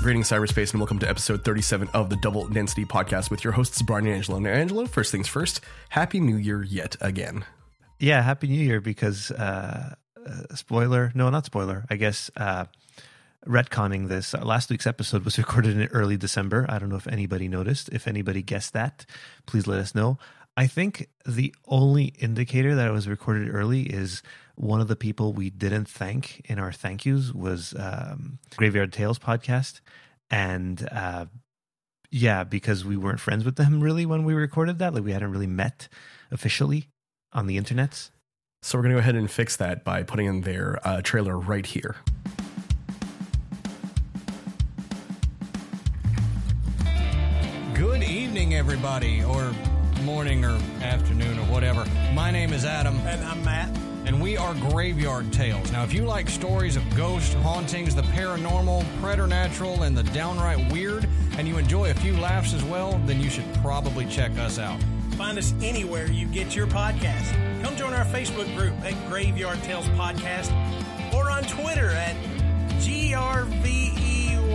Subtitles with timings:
[0.00, 3.82] Greetings, cyberspace, and welcome to episode 37 of the Double Density Podcast with your hosts,
[3.82, 4.38] Brian and Angelo.
[4.38, 5.60] Now, Angelo, first things first,
[5.90, 7.44] Happy New Year yet again.
[7.98, 9.94] Yeah, Happy New Year because, uh,
[10.26, 12.64] uh, spoiler, no, not spoiler, I guess, uh,
[13.46, 14.32] retconning this.
[14.32, 16.64] Uh, last week's episode was recorded in early December.
[16.70, 17.90] I don't know if anybody noticed.
[17.92, 19.04] If anybody guessed that,
[19.44, 20.16] please let us know.
[20.56, 24.22] I think the only indicator that it was recorded early is
[24.56, 29.18] one of the people we didn't thank in our thank yous was um, Graveyard Tales
[29.18, 29.80] podcast.
[30.30, 31.26] And uh,
[32.10, 34.92] yeah, because we weren't friends with them really when we recorded that.
[34.92, 35.88] Like we hadn't really met
[36.30, 36.88] officially
[37.32, 38.10] on the internets.
[38.62, 41.38] So we're going to go ahead and fix that by putting in their uh, trailer
[41.38, 41.96] right here.
[47.74, 49.54] Good evening, everybody, or
[50.00, 51.84] morning, or afternoon, or whatever.
[52.14, 53.68] My name is Adam, And I'm Matt.
[54.06, 55.70] and we are Graveyard Tales.
[55.72, 61.06] Now, if you like stories of ghosts, hauntings, the paranormal, preternatural, and the downright weird,
[61.38, 64.80] and you enjoy a few laughs as well, then you should probably check us out.
[65.16, 67.62] Find us anywhere you get your podcast.
[67.62, 70.50] Come join our Facebook group at Graveyard Tales Podcast
[71.14, 72.16] or on Twitter at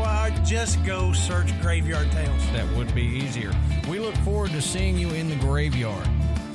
[0.06, 0.46] GRVEY.
[0.46, 2.46] Just go search Graveyard Tales.
[2.54, 3.52] That would be easier.
[3.90, 6.08] We look forward to seeing you in the graveyard.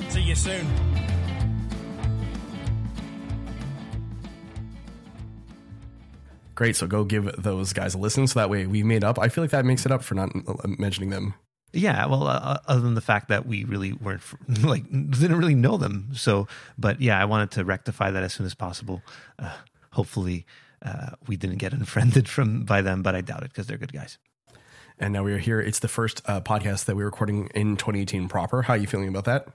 [0.09, 0.67] See you soon.
[6.55, 6.75] Great.
[6.75, 8.27] So go give those guys a listen.
[8.27, 9.19] So that way we made up.
[9.19, 11.33] I feel like that makes it up for not uh, mentioning them.
[11.73, 14.21] Yeah, well, uh, other than the fact that we really weren't
[14.61, 18.45] like didn't really know them, so but yeah, I wanted to rectify that as soon
[18.45, 19.01] as possible.
[19.39, 19.55] Uh,
[19.91, 20.45] hopefully,
[20.81, 23.93] uh, we didn't get unfriended from by them, but I doubt it because they're good
[23.93, 24.17] guys.
[24.99, 25.59] And now we are here.
[25.59, 28.61] It's the first uh, podcast that we're recording in 2018 proper.
[28.61, 29.47] How are you feeling about that?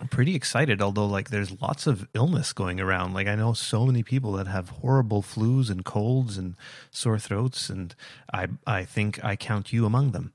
[0.00, 3.14] I'm pretty excited, although like there's lots of illness going around.
[3.14, 6.56] Like I know so many people that have horrible flus and colds and
[6.90, 7.94] sore throats, and
[8.32, 10.32] I I think I count you among them.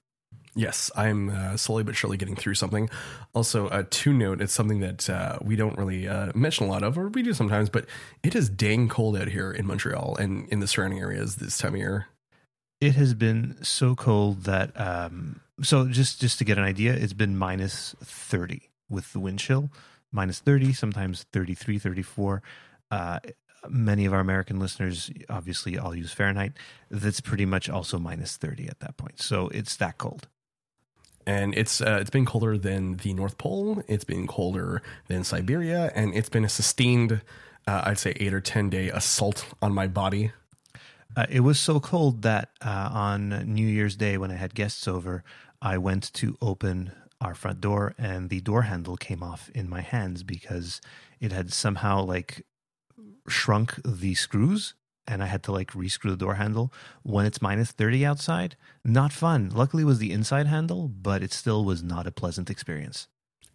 [0.56, 2.90] Yes, I'm uh, slowly but surely getting through something.
[3.34, 6.84] Also, uh, to note, it's something that uh, we don't really uh, mention a lot
[6.84, 7.86] of, or we do sometimes, but
[8.24, 11.76] it is dang cold out here in Montreal and in the surrounding areas this time
[11.76, 12.08] of year.
[12.82, 17.14] It has been so cold that um so just just to get an idea, it's
[17.14, 19.70] been minus 30 with the wind chill,
[20.12, 22.42] minus 30, sometimes 33, 34.
[22.90, 23.20] Uh
[23.68, 26.54] many of our American listeners obviously all use Fahrenheit.
[26.90, 29.22] That's pretty much also minus 30 at that point.
[29.22, 30.28] So it's that cold.
[31.30, 33.84] And it's uh, it's been colder than the North Pole.
[33.88, 37.22] It's been colder than Siberia, and it's been a sustained,
[37.68, 40.32] uh, I'd say, eight or ten day assault on my body.
[41.16, 44.88] Uh, it was so cold that uh, on New Year's Day, when I had guests
[44.88, 45.24] over,
[45.62, 49.82] I went to open our front door, and the door handle came off in my
[49.82, 50.82] hands because
[51.20, 52.44] it had somehow like
[53.28, 54.74] shrunk the screws,
[55.10, 56.72] and I had to like rescrew the door handle
[57.04, 58.56] when it's minus thirty outside.
[58.86, 59.50] Not fun.
[59.50, 63.08] Luckily, it was the inside handle, but it still was not a pleasant experience.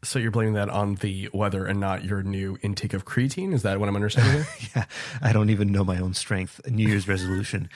[0.03, 3.55] So you're blaming that on the weather and not your new intake of creatine?
[3.55, 4.45] Is that what I'm understanding
[4.77, 4.85] yeah,
[5.23, 6.61] I don't even know my own strength.
[6.69, 7.71] New Year's resolution: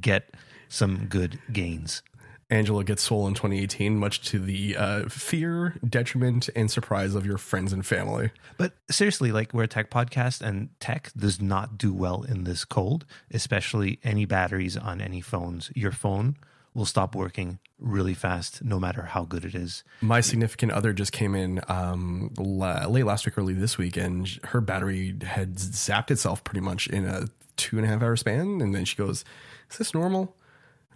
[0.00, 0.34] get
[0.68, 2.02] some good gains.
[2.50, 7.72] Angelo gets swollen 2018, much to the uh, fear, detriment, and surprise of your friends
[7.72, 8.30] and family.
[8.56, 12.64] But seriously, like we're a tech podcast, and tech does not do well in this
[12.64, 15.70] cold, especially any batteries on any phones.
[15.74, 16.36] Your phone
[16.74, 19.84] will stop working really fast, no matter how good it is.
[20.00, 24.28] My significant other just came in um, la- late last week, early this week, and
[24.44, 27.26] her battery had zapped itself pretty much in a
[27.56, 28.60] two and a half hour span.
[28.60, 29.24] And then she goes,
[29.70, 30.36] Is this normal?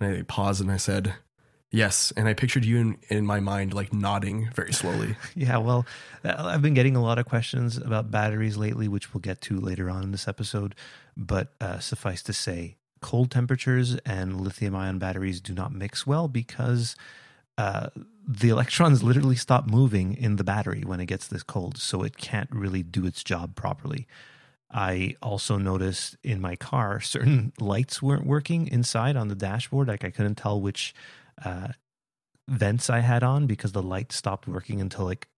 [0.01, 1.15] And I paused and I said,
[1.71, 2.13] Yes.
[2.17, 5.17] And I pictured you in, in my mind, like nodding very slowly.
[5.35, 5.87] Yeah, well,
[6.25, 9.91] I've been getting a lot of questions about batteries lately, which we'll get to later
[9.91, 10.75] on in this episode.
[11.17, 16.27] But uh, suffice to say, cold temperatures and lithium ion batteries do not mix well
[16.27, 16.97] because
[17.59, 17.89] uh,
[18.27, 21.77] the electrons literally stop moving in the battery when it gets this cold.
[21.77, 24.07] So it can't really do its job properly.
[24.71, 29.89] I also noticed in my car certain lights weren't working inside on the dashboard.
[29.89, 30.95] Like I couldn't tell which
[31.45, 31.69] uh,
[32.49, 35.29] vents I had on because the light stopped working until like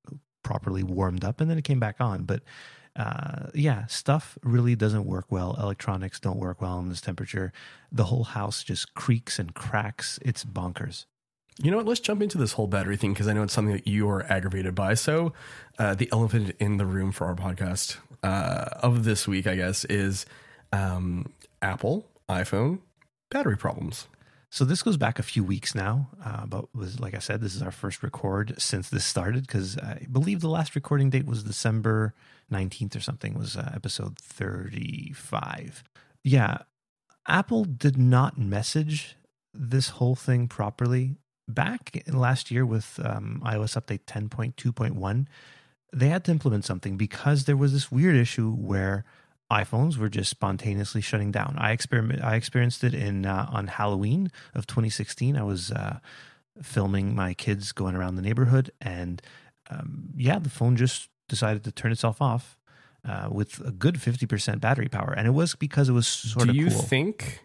[0.43, 2.25] properly warmed up and then it came back on.
[2.25, 2.43] But
[2.97, 5.57] uh, yeah, stuff really doesn't work well.
[5.61, 7.53] Electronics don't work well in this temperature.
[7.93, 10.19] The whole house just creaks and cracks.
[10.23, 11.07] It's bonkers.
[11.63, 11.87] You know what?
[11.87, 14.23] Let's jump into this whole battery thing because I know it's something that you are
[14.33, 14.95] aggravated by.
[14.95, 15.33] So,
[15.79, 19.85] uh, the elephant in the room for our podcast uh, of this week, I guess,
[19.85, 20.25] is
[20.73, 22.79] um, Apple iPhone
[23.31, 24.07] battery problems.
[24.51, 27.55] So this goes back a few weeks now, uh, but was like I said, this
[27.55, 31.45] is our first record since this started because I believe the last recording date was
[31.45, 32.15] December
[32.51, 33.35] nineteenth or something.
[33.35, 35.85] Was uh, episode thirty-five?
[36.25, 36.59] Yeah,
[37.29, 39.17] Apple did not message
[39.55, 41.17] this whole thing properly,
[41.49, 45.27] back last year with um, iOS update 10.2.1,
[45.93, 49.05] they had to implement something because there was this weird issue where
[49.51, 51.57] iPhones were just spontaneously shutting down.
[51.59, 55.37] I experiment I experienced it in uh, on Halloween of 2016.
[55.37, 55.99] I was uh,
[56.63, 59.21] filming my kids going around the neighborhood, and
[59.71, 62.59] um, yeah, the phone just decided to turn itself off
[63.09, 66.51] uh, with a good 50% battery power, and it was because it was sort do
[66.51, 66.83] of you cool.
[66.83, 67.41] think?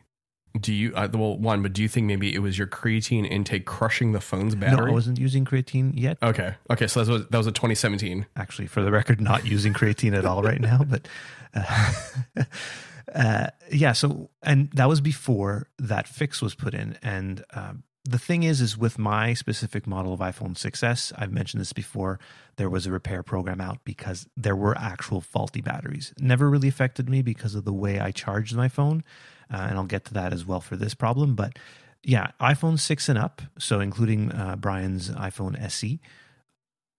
[0.59, 1.61] Do you uh, well one?
[1.61, 4.85] But do you think maybe it was your creatine intake crushing the phone's battery?
[4.85, 4.91] no?
[4.91, 6.17] I wasn't using creatine yet.
[6.23, 6.55] Okay.
[6.69, 6.87] Okay.
[6.87, 8.25] So that was that was a 2017.
[8.37, 10.85] actually, for the record, not using creatine at all right now.
[10.87, 11.09] But
[13.15, 16.97] uh, yeah, so and that was before that fix was put in.
[17.01, 21.61] And um, the thing is, is with my specific model of iPhone 6s, I've mentioned
[21.61, 22.19] this before.
[22.57, 26.13] There was a repair program out because there were actual faulty batteries.
[26.19, 29.03] Never really affected me because of the way I charged my phone,
[29.51, 31.35] uh, and I'll get to that as well for this problem.
[31.35, 31.57] But
[32.03, 35.99] yeah, iPhone 6 and up, so including uh, Brian's iPhone SE,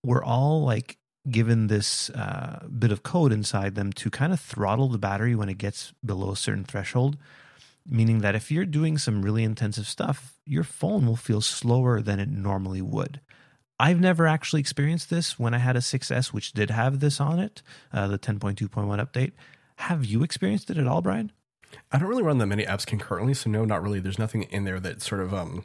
[0.03, 0.99] were all like
[1.31, 5.49] given this uh, bit of code inside them to kind of throttle the battery when
[5.49, 7.17] it gets below a certain threshold.
[7.89, 12.19] Meaning that if you're doing some really intensive stuff, your phone will feel slower than
[12.19, 13.21] it normally would.
[13.79, 17.39] I've never actually experienced this when I had a 6S, which did have this on
[17.39, 17.63] it,
[17.93, 19.33] uh, the 10.2.1 update.
[19.77, 21.31] Have you experienced it at all, Brian?
[21.93, 24.01] I don't really run that many apps concurrently, so no, not really.
[24.01, 25.65] There's nothing in there that sort of um,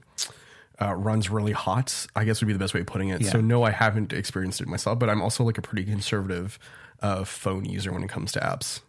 [0.82, 2.08] uh, runs really hot.
[2.16, 3.22] I guess would be the best way of putting it.
[3.22, 3.32] Yeah.
[3.32, 6.58] So no, I haven't experienced it myself, but I'm also like a pretty conservative
[7.02, 8.82] uh, phone user when it comes to apps.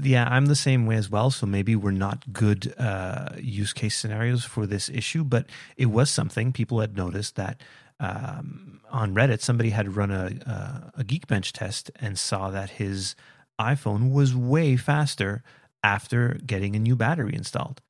[0.00, 1.30] Yeah, I'm the same way as well.
[1.30, 5.46] So maybe we're not good uh, use case scenarios for this issue, but
[5.76, 7.62] it was something people had noticed that
[7.98, 13.16] um, on Reddit somebody had run a, a a Geekbench test and saw that his
[13.58, 15.42] iPhone was way faster
[15.82, 17.80] after getting a new battery installed.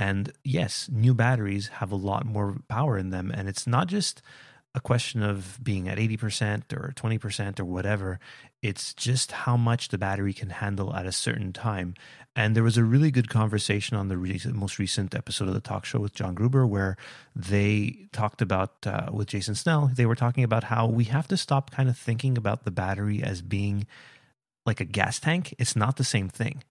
[0.00, 4.22] And yes, new batteries have a lot more power in them, and it's not just
[4.74, 8.18] a question of being at 80% or 20% or whatever.
[8.62, 11.94] It's just how much the battery can handle at a certain time.
[12.34, 14.16] And there was a really good conversation on the
[14.54, 16.96] most recent episode of the talk show with John Gruber where
[17.36, 21.36] they talked about, uh, with Jason Snell, they were talking about how we have to
[21.36, 23.86] stop kind of thinking about the battery as being
[24.64, 25.54] like a gas tank.
[25.58, 26.62] It's not the same thing.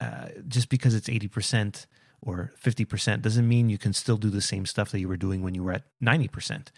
[0.00, 1.86] Uh, just because it's 80%
[2.22, 5.42] or 50% doesn't mean you can still do the same stuff that you were doing
[5.42, 6.68] when you were at 90%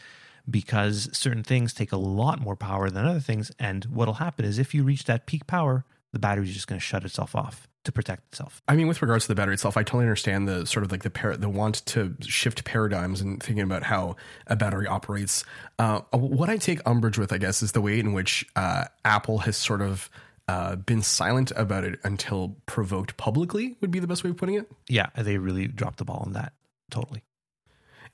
[0.48, 4.58] because certain things take a lot more power than other things and what'll happen is
[4.58, 7.92] if you reach that peak power the battery's just going to shut itself off to
[7.92, 10.84] protect itself I mean, with regards to the battery itself, I totally understand the sort
[10.84, 14.14] of like the par- the want to shift paradigms and thinking about how
[14.46, 15.44] a battery operates.
[15.80, 19.38] Uh, what I take umbrage with, I guess, is the way in which uh, Apple
[19.38, 20.08] has sort of
[20.48, 23.76] uh, been silent about it until provoked publicly.
[23.80, 24.70] Would be the best way of putting it.
[24.88, 26.52] yeah they really dropped the ball on that
[26.90, 27.22] totally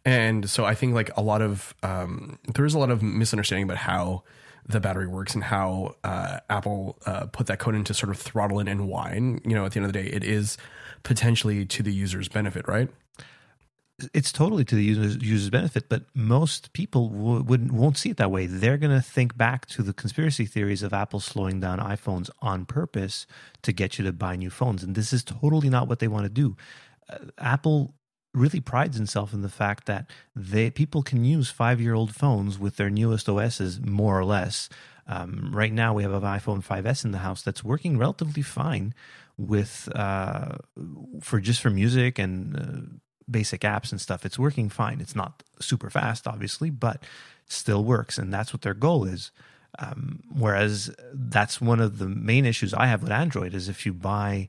[0.05, 3.65] And so I think like a lot of um, there is a lot of misunderstanding
[3.65, 4.23] about how
[4.67, 8.19] the battery works and how uh, Apple uh, put that code in to sort of
[8.19, 9.11] throttle it and why.
[9.11, 10.59] And you know, at the end of the day, it is
[11.03, 12.89] potentially to the user's benefit, right?
[14.15, 18.17] It's totally to the user's, user's benefit, but most people w- wouldn't won't see it
[18.19, 18.47] that way.
[18.47, 22.65] They're going to think back to the conspiracy theories of Apple slowing down iPhones on
[22.65, 23.27] purpose
[23.63, 26.25] to get you to buy new phones, and this is totally not what they want
[26.25, 26.57] to do.
[27.11, 27.95] Uh, Apple
[28.35, 32.59] really prides itself in the fact that they people can use five year old phones
[32.59, 34.69] with their newest OSs more or less.
[35.09, 38.93] Um, right now, we have an iPhone 5s in the house that's working relatively fine
[39.39, 40.59] with uh,
[41.23, 42.99] for just for music and uh,
[43.31, 44.25] basic apps and stuff.
[44.25, 45.01] It's working fine.
[45.01, 47.03] It's not super fast, obviously, but
[47.47, 49.31] still works, and that's what their goal is.
[49.79, 53.93] Um, whereas that's one of the main issues I have with Android is if you
[53.93, 54.49] buy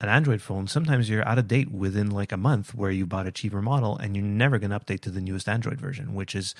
[0.00, 3.26] an Android phone, sometimes you're out of date within like a month where you bought
[3.26, 6.34] a cheaper model and you're never going to update to the newest Android version, which
[6.34, 6.54] is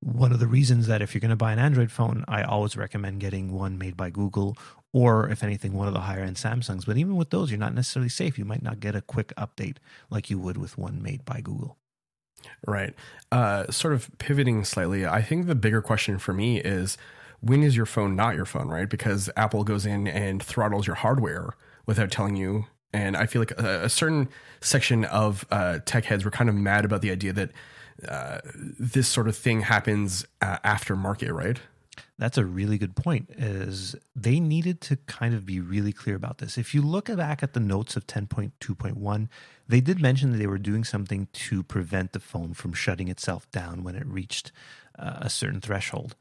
[0.00, 2.76] one of the reasons that if you're going to buy an Android phone, I always
[2.76, 4.56] recommend getting one made by Google
[4.92, 6.86] or, if anything, one of the higher end Samsungs.
[6.86, 8.38] But even with those, you're not necessarily safe.
[8.38, 9.76] You might not get a quick update
[10.10, 11.76] like you would with one made by Google.
[12.66, 12.94] Right.
[13.30, 16.96] Uh, sort of pivoting slightly, I think the bigger question for me is
[17.40, 18.88] when is your phone not your phone, right?
[18.88, 21.50] Because Apple goes in and throttles your hardware
[21.86, 22.66] without telling you.
[22.92, 24.28] And I feel like a, a certain
[24.60, 27.50] section of uh, tech heads were kind of mad about the idea that
[28.08, 28.38] uh,
[28.78, 31.60] this sort of thing happens uh, after market, right?
[32.18, 33.30] That's a really good point.
[33.36, 36.58] Is they needed to kind of be really clear about this.
[36.58, 39.28] If you look back at the notes of 10.2.1,
[39.68, 43.48] they did mention that they were doing something to prevent the phone from shutting itself
[43.52, 44.50] down when it reached
[44.98, 46.16] uh, a certain threshold.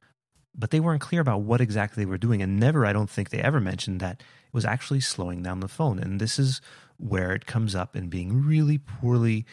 [0.53, 3.29] But they weren't clear about what exactly they were doing, and never, I don't think
[3.29, 5.99] they ever mentioned that it was actually slowing down the phone.
[5.99, 6.61] And this is
[6.97, 9.45] where it comes up in being really poorly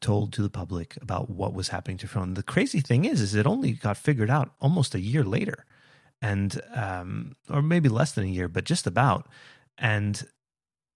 [0.00, 2.34] told to the public about what was happening to phone.
[2.34, 5.64] The crazy thing is, is it only got figured out almost a year later,
[6.22, 9.28] and um, or maybe less than a year, but just about.
[9.76, 10.24] And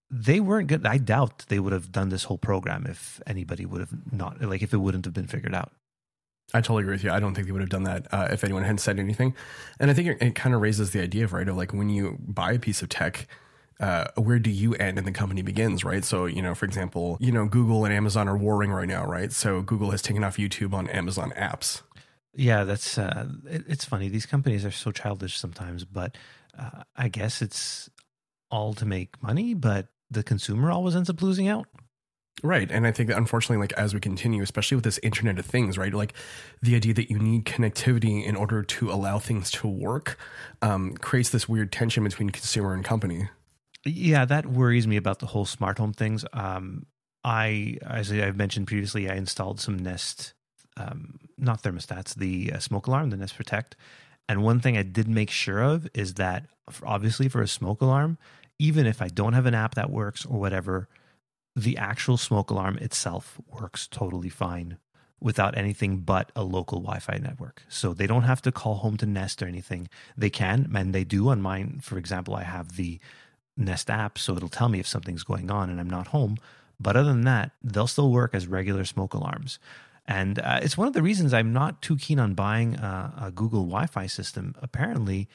[0.09, 0.85] they weren't good.
[0.85, 4.63] I doubt they would have done this whole program if anybody would have not like
[4.63, 5.73] if it wouldn't have been figured out.
[6.53, 7.11] I totally agree with you.
[7.11, 9.35] I don't think they would have done that uh, if anyone hadn't said anything.
[9.81, 11.89] And I think it, it kind of raises the idea of right of like when
[11.89, 13.27] you buy a piece of tech,
[13.81, 16.05] uh, where do you end and the company begins, right?
[16.05, 19.33] So, you know, for example, you know, Google and Amazon are warring right now, right?
[19.33, 21.81] So Google has taken off YouTube on Amazon apps.
[22.37, 24.09] Yeah, that's uh, it, it's funny.
[24.09, 26.15] These companies are so childish sometimes, but
[26.57, 27.89] uh, I guess it's
[28.51, 31.65] all to make money, but the consumer always ends up losing out.
[32.43, 32.71] Right.
[32.71, 35.79] And I think that unfortunately, like as we continue, especially with this Internet of Things,
[35.79, 35.91] right?
[35.91, 36.13] Like
[36.61, 40.19] the idea that you need connectivity in order to allow things to work
[40.61, 43.29] um, creates this weird tension between consumer and company.
[43.83, 46.23] Yeah, that worries me about the whole smart home things.
[46.33, 46.85] Um,
[47.23, 50.35] I, as I've mentioned previously, I installed some Nest,
[50.77, 53.75] um, not thermostats, the uh, smoke alarm, the Nest Protect.
[54.29, 56.45] And one thing I did make sure of is that
[56.83, 58.17] obviously for a smoke alarm,
[58.59, 60.87] even if I don't have an app that works or whatever,
[61.55, 64.77] the actual smoke alarm itself works totally fine
[65.19, 67.63] without anything but a local Wi-Fi network.
[67.69, 69.89] So they don't have to call home to Nest or anything.
[70.15, 71.79] They can, and they do on mine.
[71.81, 72.99] For example, I have the
[73.55, 76.37] Nest app, so it'll tell me if something's going on and I'm not home.
[76.79, 79.57] But other than that, they'll still work as regular smoke alarms.
[80.07, 83.31] And uh, it's one of the reasons I'm not too keen on buying a, a
[83.31, 84.55] Google Wi Fi system.
[84.61, 85.27] Apparently,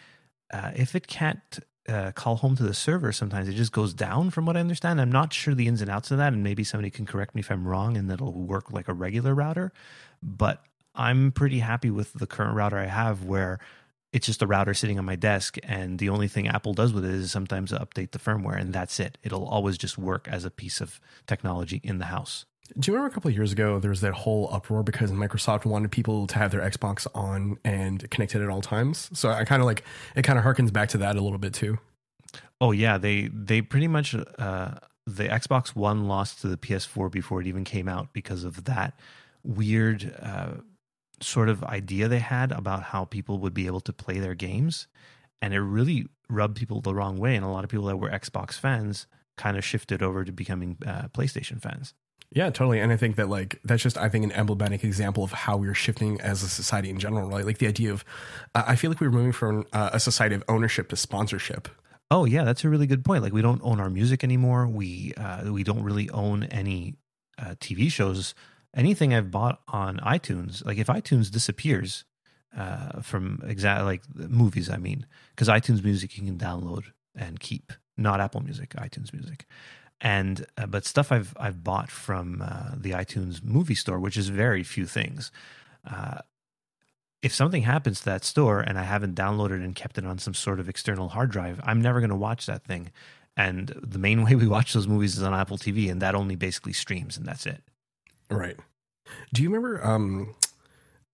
[0.52, 4.30] uh, if it can't uh, call home to the server, sometimes it just goes down,
[4.30, 5.00] from what I understand.
[5.00, 6.32] I'm not sure the ins and outs of that.
[6.32, 9.34] And maybe somebody can correct me if I'm wrong and that'll work like a regular
[9.34, 9.72] router.
[10.22, 10.62] But
[10.94, 13.58] I'm pretty happy with the current router I have where
[14.12, 17.04] it's just a router sitting on my desk and the only thing apple does with
[17.04, 20.50] it is sometimes update the firmware and that's it it'll always just work as a
[20.50, 22.44] piece of technology in the house
[22.78, 25.64] do you remember a couple of years ago there was that whole uproar because microsoft
[25.64, 29.60] wanted people to have their xbox on and connected at all times so i kind
[29.60, 29.84] of like
[30.16, 31.78] it kind of harkens back to that a little bit too
[32.60, 34.74] oh yeah they they pretty much uh
[35.06, 38.94] the xbox one lost to the ps4 before it even came out because of that
[39.44, 40.52] weird uh
[41.22, 44.86] sort of idea they had about how people would be able to play their games.
[45.40, 47.36] And it really rubbed people the wrong way.
[47.36, 50.76] And a lot of people that were Xbox fans kind of shifted over to becoming
[50.86, 51.94] uh, PlayStation fans.
[52.34, 52.80] Yeah, totally.
[52.80, 55.74] And I think that like that's just I think an emblematic example of how we're
[55.74, 57.44] shifting as a society in general, right?
[57.44, 58.04] Like the idea of
[58.54, 61.68] uh, I feel like we're moving from uh, a society of ownership to sponsorship.
[62.10, 63.22] Oh yeah, that's a really good point.
[63.22, 64.66] Like we don't own our music anymore.
[64.66, 66.94] We uh, we don't really own any
[67.38, 68.34] uh, TV shows
[68.74, 72.04] anything I've bought on iTunes, like if iTunes disappears
[72.56, 76.84] uh, from exact like movies, I mean, because iTunes Music you can download
[77.14, 79.46] and keep, not Apple Music, iTunes Music,
[80.02, 84.28] and uh, but stuff I've I've bought from uh, the iTunes movie store, which is
[84.28, 85.30] very few things.
[85.88, 86.18] Uh,
[87.22, 90.34] if something happens to that store and I haven't downloaded and kept it on some
[90.34, 92.90] sort of external hard drive, I'm never going to watch that thing.
[93.36, 96.34] And the main way we watch those movies is on Apple TV, and that only
[96.34, 97.62] basically streams, and that's it.
[98.28, 98.56] Right.
[99.32, 100.34] Do you remember um,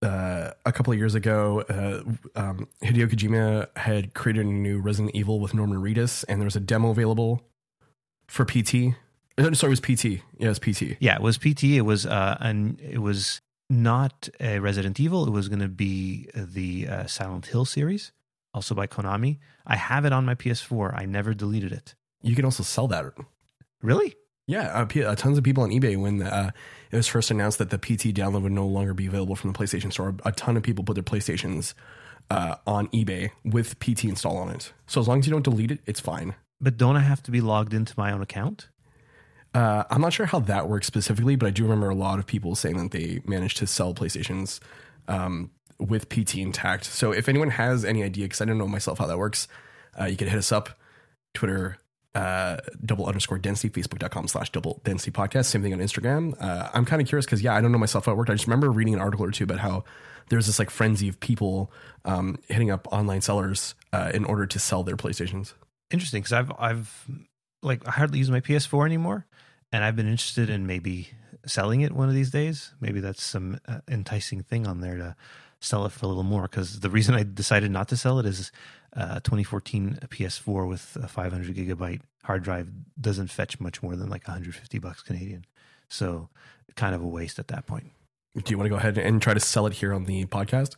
[0.02, 5.14] uh, a couple of years ago, uh, um, Hideo Kojima had created a new Resident
[5.14, 7.42] Evil with Norman Reedus, and there was a demo available
[8.28, 8.94] for PT.
[9.36, 10.22] Uh, sorry, it was PT.
[10.38, 10.96] Yeah, it was PT.
[11.00, 11.64] Yeah, it was PT.
[11.64, 15.26] It was uh, and it was not a Resident Evil.
[15.26, 18.12] It was going to be the uh, Silent Hill series,
[18.54, 19.38] also by Konami.
[19.66, 20.94] I have it on my PS4.
[20.96, 21.94] I never deleted it.
[22.22, 23.04] You can also sell that.
[23.82, 24.16] Really?
[24.46, 26.50] Yeah, uh, P- uh, tons of people on eBay when uh,
[26.90, 29.58] it was first announced that the PT download would no longer be available from the
[29.58, 30.14] PlayStation Store.
[30.24, 31.74] A ton of people put their PlayStations
[32.30, 34.72] uh, on eBay with PT install on it.
[34.86, 36.34] So as long as you don't delete it, it's fine.
[36.60, 38.68] But don't I have to be logged into my own account?
[39.54, 42.26] Uh, I'm not sure how that works specifically, but I do remember a lot of
[42.26, 44.60] people saying that they managed to sell PlayStations
[45.06, 46.84] um, with PT intact.
[46.84, 49.48] So if anyone has any idea, because I don't know myself how that works,
[49.98, 50.70] uh, you can hit us up,
[51.32, 51.78] Twitter
[52.14, 55.46] uh, double underscore density, facebook.com slash double density podcast.
[55.46, 56.34] Same thing on Instagram.
[56.42, 58.30] Uh, I'm kind of curious because, yeah, I don't know myself how it worked.
[58.30, 59.84] I just remember reading an article or two about how
[60.28, 61.70] there's this like frenzy of people
[62.04, 65.52] um, hitting up online sellers uh, in order to sell their PlayStations.
[65.90, 67.06] Interesting because I've, I've
[67.62, 69.26] like, I hardly use my PS4 anymore.
[69.70, 71.10] And I've been interested in maybe
[71.46, 72.72] selling it one of these days.
[72.80, 75.16] Maybe that's some uh, enticing thing on there to
[75.60, 76.42] sell it for a little more.
[76.42, 78.50] Because the reason I decided not to sell it is
[78.96, 82.68] uh, 2014 PS4 with a 500 gigabyte hard drive
[83.00, 85.44] doesn't fetch much more than like 150 bucks Canadian.
[85.88, 86.28] So
[86.76, 87.90] kind of a waste at that point.
[88.34, 90.76] Do you want to go ahead and try to sell it here on the podcast?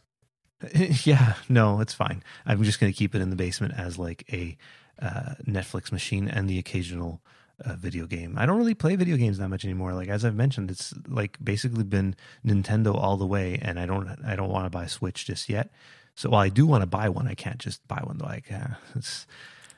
[1.06, 2.22] yeah, no, it's fine.
[2.46, 4.56] I'm just going to keep it in the basement as like a
[5.00, 7.20] uh, Netflix machine and the occasional
[7.62, 8.36] a video game.
[8.38, 9.92] I don't really play video games that much anymore.
[9.92, 14.08] Like as I've mentioned, it's like basically been Nintendo all the way, and I don't
[14.24, 15.70] I don't want to buy Switch just yet.
[16.14, 18.18] So while I do want to buy one, I can't just buy one.
[18.18, 19.26] Like uh, it's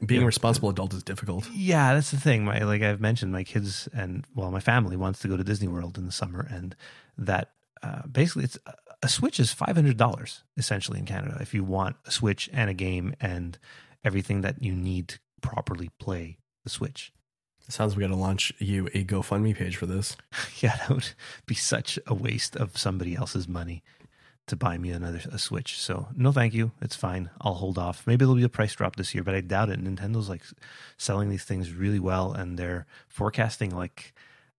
[0.04, 1.48] Being a responsible adult is difficult.
[1.52, 2.44] yeah, that's the thing.
[2.44, 5.68] My like I've mentioned, my kids and well, my family wants to go to Disney
[5.68, 6.76] World in the summer, and
[7.18, 7.50] that
[7.82, 8.58] uh, basically it's
[9.02, 12.70] a Switch is five hundred dollars essentially in Canada if you want a Switch and
[12.70, 13.58] a game and
[14.04, 17.12] everything that you need to properly play the Switch.
[17.68, 20.16] It Sounds like we got to launch you a GoFundMe page for this.
[20.60, 21.08] Yeah, that would
[21.46, 23.82] be such a waste of somebody else's money
[24.48, 25.78] to buy me another a Switch.
[25.78, 26.72] So no, thank you.
[26.80, 27.30] It's fine.
[27.40, 28.04] I'll hold off.
[28.06, 29.82] Maybe there'll be a price drop this year, but I doubt it.
[29.82, 30.42] Nintendo's like
[30.98, 34.12] selling these things really well, and they're forecasting like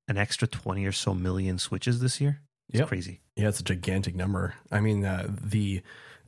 [0.07, 2.41] an extra twenty or so million Switches this year.
[2.69, 2.87] It's Yep.
[2.87, 3.21] crazy.
[3.35, 4.55] Yeah, it's a gigantic number.
[4.71, 5.81] I mean, uh, the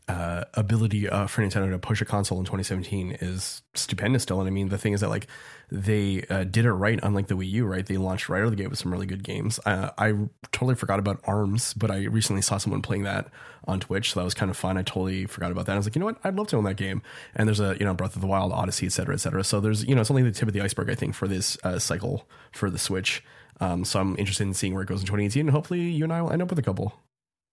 [0.07, 4.39] uh, ability uh, for Nintendo to push a console in 2017 is stupendous still.
[4.39, 5.27] And I mean, the thing is that like
[5.71, 7.83] they uh, did it right, unlike the Wii U, right?
[7.83, 9.59] They launched right out of the gate with some really good games.
[9.65, 10.13] Uh, I
[10.51, 13.29] totally forgot about Arms, but I recently saw someone playing that
[13.67, 14.77] on Twitch, so that was kind of fun.
[14.77, 15.74] I totally forgot about that.
[15.74, 16.17] I was like, you know what?
[16.24, 17.01] I'd love to own that game.
[17.35, 19.43] And there's a you know Breath of the Wild, Odyssey, et cetera, et cetera.
[19.43, 21.57] So there's you know it's only the tip of the iceberg, I think, for this
[21.63, 23.24] uh, cycle for the Switch.
[23.59, 26.13] Um, so I'm interested in seeing where it goes in 2018, and hopefully you and
[26.13, 26.93] I will end up with a couple.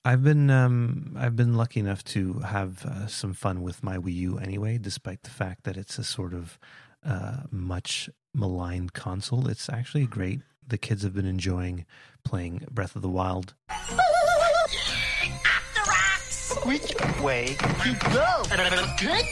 [0.04, 4.14] I've been um, I've been lucky enough to have uh, some fun with my Wii
[4.14, 6.58] U anyway, despite the fact that it's a sort of
[7.06, 9.48] uh, much maligned console.
[9.48, 10.40] It's actually great.
[10.66, 11.86] The kids have been enjoying
[12.24, 13.54] playing Breath of the Wild.
[16.64, 18.42] Which way to go?
[18.98, 19.24] Good.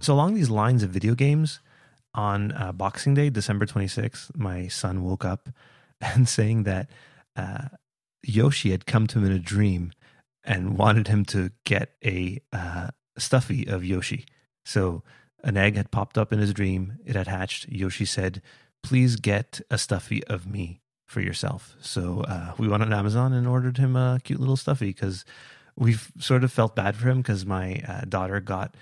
[0.00, 1.60] So along these lines of video games,
[2.14, 5.48] on uh, Boxing Day, December 26th, my son woke up
[6.00, 6.90] and saying that
[7.36, 7.68] uh,
[8.22, 9.92] Yoshi had come to him in a dream
[10.42, 14.24] and wanted him to get a uh, stuffy of Yoshi.
[14.64, 15.02] So
[15.44, 16.98] an egg had popped up in his dream.
[17.04, 17.68] It had hatched.
[17.68, 18.42] Yoshi said,
[18.82, 23.46] "Please get a stuffy of me for yourself." So uh, we went on Amazon and
[23.46, 25.24] ordered him a cute little stuffy because
[25.76, 28.74] we've sort of felt bad for him because my uh, daughter got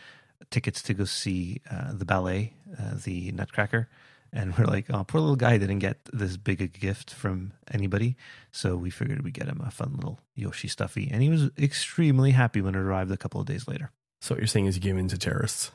[0.50, 3.88] tickets to go see uh, the ballet, uh, the Nutcracker.
[4.32, 8.16] And we're like, oh, poor little guy didn't get this big a gift from anybody.
[8.52, 11.08] So we figured we'd get him a fun little Yoshi stuffy.
[11.10, 13.90] And he was extremely happy when it arrived a couple of days later.
[14.20, 15.70] So what you're saying is you gave in to terrorists.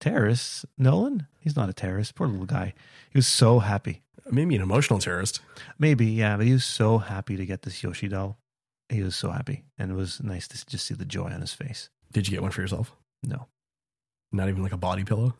[0.00, 0.64] Terrorists?
[0.78, 1.26] Nolan?
[1.40, 2.14] He's not a terrorist.
[2.14, 2.72] Poor little guy.
[3.10, 4.02] He was so happy.
[4.30, 5.40] Maybe an emotional terrorist.
[5.78, 8.38] Maybe, yeah, but he was so happy to get this Yoshi doll.
[8.88, 9.64] He was so happy.
[9.78, 11.90] And it was nice to just see the joy on his face.
[12.12, 12.94] Did you get one for yourself?
[13.22, 13.48] No.
[14.32, 15.34] Not even like a body pillow.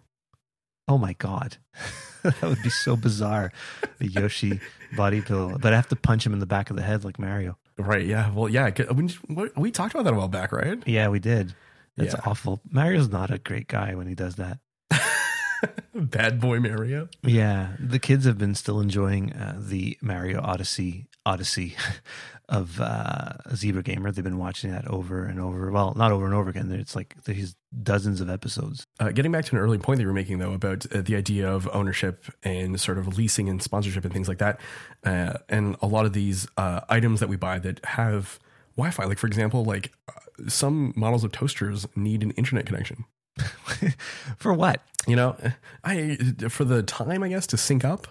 [0.86, 1.58] Oh my god,
[2.22, 3.52] that would be so bizarre.
[3.98, 4.60] The Yoshi
[4.96, 7.18] body pillow, but I have to punch him in the back of the head like
[7.18, 7.58] Mario.
[7.76, 8.06] Right.
[8.06, 8.30] Yeah.
[8.32, 8.48] Well.
[8.48, 8.70] Yeah.
[8.92, 10.82] We, we talked about that a while back, right?
[10.86, 11.54] Yeah, we did.
[11.96, 12.20] That's Yeah.
[12.24, 12.60] awful.
[12.70, 14.58] Mario's not a great guy when he does that.
[15.94, 17.08] Bad boy Mario.
[17.22, 21.76] Yeah, the kids have been still enjoying uh, the Mario Odyssey Odyssey
[22.48, 24.10] of uh, Zebra Gamer.
[24.10, 25.70] They've been watching that over and over.
[25.70, 26.70] Well, not over and over again.
[26.72, 28.86] It's like there's dozens of episodes.
[28.98, 31.16] Uh, getting back to an early point that you were making, though, about uh, the
[31.16, 34.60] idea of ownership and sort of leasing and sponsorship and things like that,
[35.04, 38.38] uh, and a lot of these uh, items that we buy that have
[38.76, 40.12] Wi-Fi, like for example, like uh,
[40.48, 43.04] some models of toasters need an internet connection.
[44.38, 44.82] For what?
[45.06, 45.36] You know,
[45.84, 48.08] I for the time, I guess, to sync up.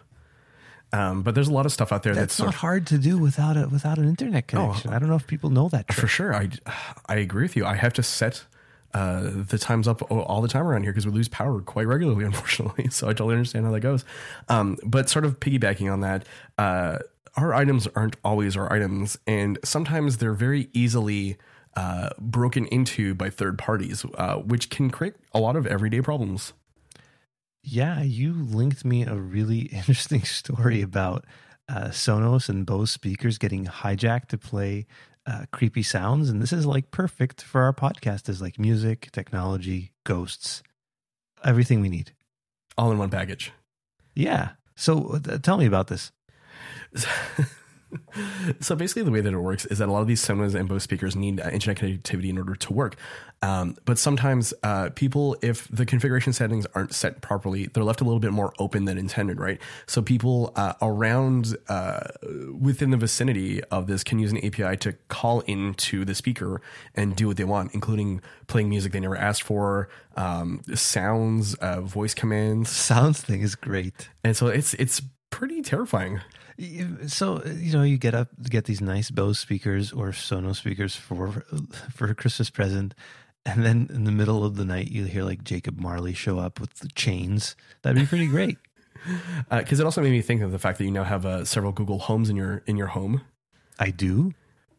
[0.94, 2.98] Um, but there's a lot of stuff out there that's, That's not sort hard to
[2.98, 4.92] do without a without an internet connection.
[4.94, 5.88] I don't know if people know that.
[5.88, 6.00] trick.
[6.00, 6.34] for sure.
[6.34, 6.50] I
[7.08, 7.66] I agree with you.
[7.66, 8.46] I have to set
[8.94, 11.88] uh, the times up all- all the time around here because we lose power quite
[11.88, 12.88] regularly, unfortunately.
[12.90, 14.06] So I totally understand how that goes.
[14.48, 16.26] Um, but sort of piggybacking on that,
[16.58, 17.00] uh,
[17.36, 21.38] our items aren't always our items, and sometimes they're very easily
[21.76, 26.54] uh, broken into by third parties, uh, which can create a lot of everyday problems.
[27.64, 31.26] Yeah, you linked me a really interesting story about
[31.70, 34.88] uh, Sonos and Bose speakers getting hijacked to play
[35.26, 38.30] uh, creepy sounds, and this is like perfect for our podcast.
[38.30, 40.64] Is like music, technology, ghosts,
[41.44, 42.14] everything we need.
[42.78, 43.52] All in one package.
[44.16, 44.52] Yeah.
[44.76, 46.12] So uh, tell me about this.
[48.60, 50.68] so basically, the way that it works is that a lot of these Sonos and
[50.68, 52.96] Bose speakers need uh, internet connectivity in order to work.
[53.42, 58.04] Um, but sometimes uh, people, if the configuration settings aren't set properly, they're left a
[58.04, 59.62] little bit more open than intended, right?
[59.86, 62.00] So people uh, around uh,
[62.60, 66.62] within the vicinity of this can use an API to call into the speaker
[66.96, 71.82] and do what they want, including playing music they never asked for, um, sounds, uh,
[71.82, 74.10] voice commands, Sounds thing is great.
[74.24, 76.22] and so it's it's pretty terrifying.
[76.58, 80.96] You- So you know, you get up, get these nice Bose speakers or Sonos speakers
[80.96, 81.44] for
[81.94, 82.94] for a Christmas present,
[83.46, 86.60] and then in the middle of the night, you hear like Jacob Marley show up
[86.60, 87.56] with the chains.
[87.84, 88.58] That'd be pretty great.
[89.52, 91.72] Because it also made me think of the fact that you now have uh, several
[91.72, 93.22] Google Homes in your in your home,
[93.80, 94.34] I do.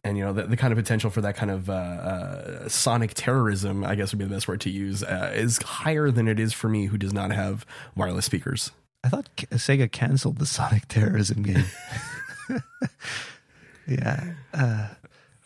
[0.04, 3.12] and you know the, the kind of potential for that kind of uh, uh, sonic
[3.14, 6.40] terrorism, I guess would be the best word to use, uh, is higher than it
[6.40, 7.64] is for me who does not have
[7.94, 8.72] wireless speakers.
[9.04, 11.64] I thought Sega canceled the Sonic Terrorism game.
[13.86, 14.34] yeah.
[14.52, 14.88] Uh,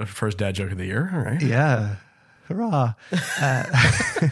[0.04, 1.10] First dad joke of the year.
[1.14, 1.40] All right.
[1.40, 1.96] Yeah.
[2.48, 2.94] Hurrah.
[3.40, 3.64] Uh,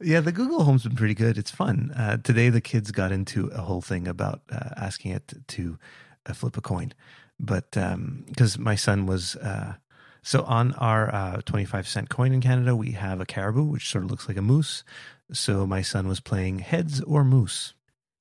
[0.00, 1.36] yeah, the Google Home's been pretty good.
[1.38, 1.92] It's fun.
[1.96, 5.78] Uh, today, the kids got into a whole thing about uh, asking it to
[6.26, 6.92] uh, flip a coin.
[7.40, 9.36] But because my son was.
[9.36, 9.74] Uh,
[10.20, 14.04] so on our uh, 25 cent coin in Canada, we have a caribou, which sort
[14.04, 14.84] of looks like a moose.
[15.32, 17.72] So my son was playing heads or moose.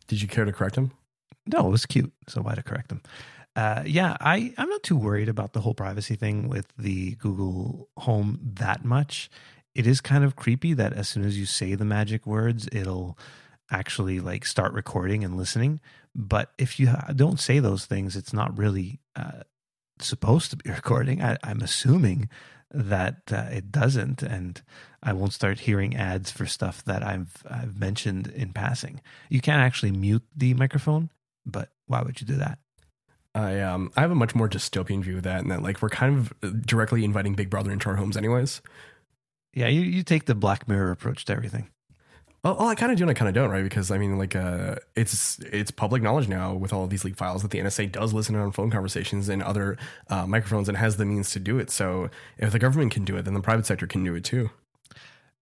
[0.08, 0.92] Did you care to correct him?
[1.46, 2.12] No, it was cute.
[2.28, 3.02] So why to correct them?
[3.56, 7.90] Uh, yeah, I, I'm not too worried about the whole privacy thing with the Google
[7.98, 9.30] Home that much.
[9.74, 13.18] It is kind of creepy that as soon as you say the magic words, it'll
[13.72, 15.80] actually like start recording and listening.
[16.14, 19.44] But if you don't say those things, it's not really uh,
[20.00, 21.24] supposed to be recording.
[21.24, 22.30] I, I'm assuming
[22.72, 24.62] that uh, it doesn't, and
[25.02, 29.02] I won't start hearing ads for stuff that I've I've mentioned in passing.
[29.30, 31.10] You can't actually mute the microphone,
[31.46, 32.60] but why would you do that?
[33.34, 35.90] I um I have a much more dystopian view of that, and that like we're
[35.90, 38.62] kind of directly inviting Big Brother into our homes, anyways.
[39.54, 41.70] Yeah, you, you take the Black Mirror approach to everything.
[42.44, 43.64] Well, well I kind of do and I kind of don't, right?
[43.64, 47.18] Because I mean, like, uh, it's it's public knowledge now with all of these leaked
[47.18, 49.78] files that the NSA does listen on phone conversations and other
[50.10, 51.70] uh, microphones and has the means to do it.
[51.70, 54.50] So if the government can do it, then the private sector can do it too.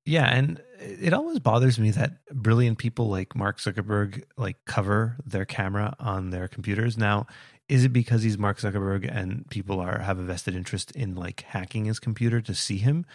[0.06, 5.46] Yeah, and it always bothers me that brilliant people like Mark Zuckerberg like cover their
[5.46, 6.96] camera on their computers.
[6.96, 7.26] Now,
[7.68, 11.42] is it because he's Mark Zuckerberg and people are have a vested interest in like
[11.42, 13.06] hacking his computer to see him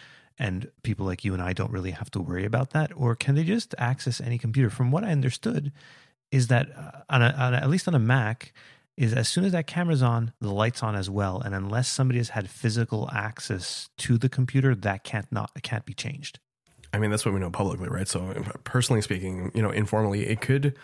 [0.40, 3.34] and people like you and I don't really have to worry about that or can
[3.34, 4.70] they just access any computer?
[4.70, 5.70] From what I understood
[6.32, 8.52] is that uh, on, a, on a, at least on a Mac
[8.96, 12.18] is as soon as that camera's on, the light's on as well and unless somebody
[12.18, 16.40] has had physical access to the computer, that can't not can't be changed.
[16.92, 18.08] I mean, that's what we know publicly, right?
[18.08, 20.76] So personally speaking, you know, informally, it could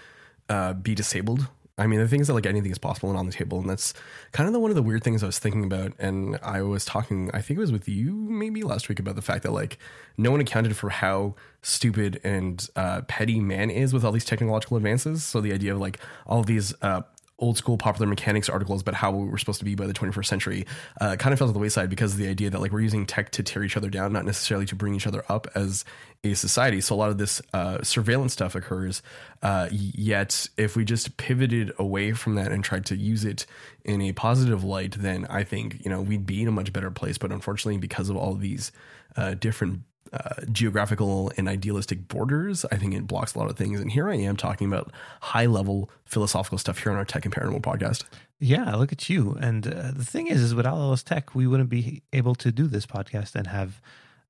[0.49, 1.49] uh, be disabled.
[1.79, 3.69] I mean, the thing is that like anything is possible and on the table, and
[3.69, 3.93] that's
[4.33, 5.93] kind of the one of the weird things I was thinking about.
[5.99, 9.23] And I was talking, I think it was with you maybe last week about the
[9.23, 9.79] fact that like
[10.17, 14.79] no one accounted for how stupid and uh, petty man is with all these technological
[14.79, 15.23] advances.
[15.23, 17.03] So the idea of like all these uh,
[17.39, 20.27] old school popular mechanics articles about how we were supposed to be by the 21st
[20.27, 20.67] century
[21.01, 23.05] uh, kind of fell to the wayside because of the idea that like we're using
[23.05, 25.85] tech to tear each other down, not necessarily to bring each other up as
[26.25, 26.81] a society.
[26.81, 29.03] So a lot of this uh, surveillance stuff occurs.
[29.43, 33.45] Uh, yet if we just pivoted away from that and tried to use it
[33.85, 36.91] in a positive light, then I think you know we'd be in a much better
[36.91, 37.19] place.
[37.19, 38.73] But unfortunately, because of all these
[39.17, 39.81] uh, different
[40.13, 42.65] uh, geographical and idealistic borders.
[42.71, 43.81] I think it blocks a lot of things.
[43.81, 47.35] And here I am talking about high level philosophical stuff here on our Tech and
[47.35, 48.05] Paranormal podcast.
[48.39, 49.37] Yeah, look at you.
[49.41, 52.67] And uh, the thing is, is without LS Tech, we wouldn't be able to do
[52.67, 53.81] this podcast and have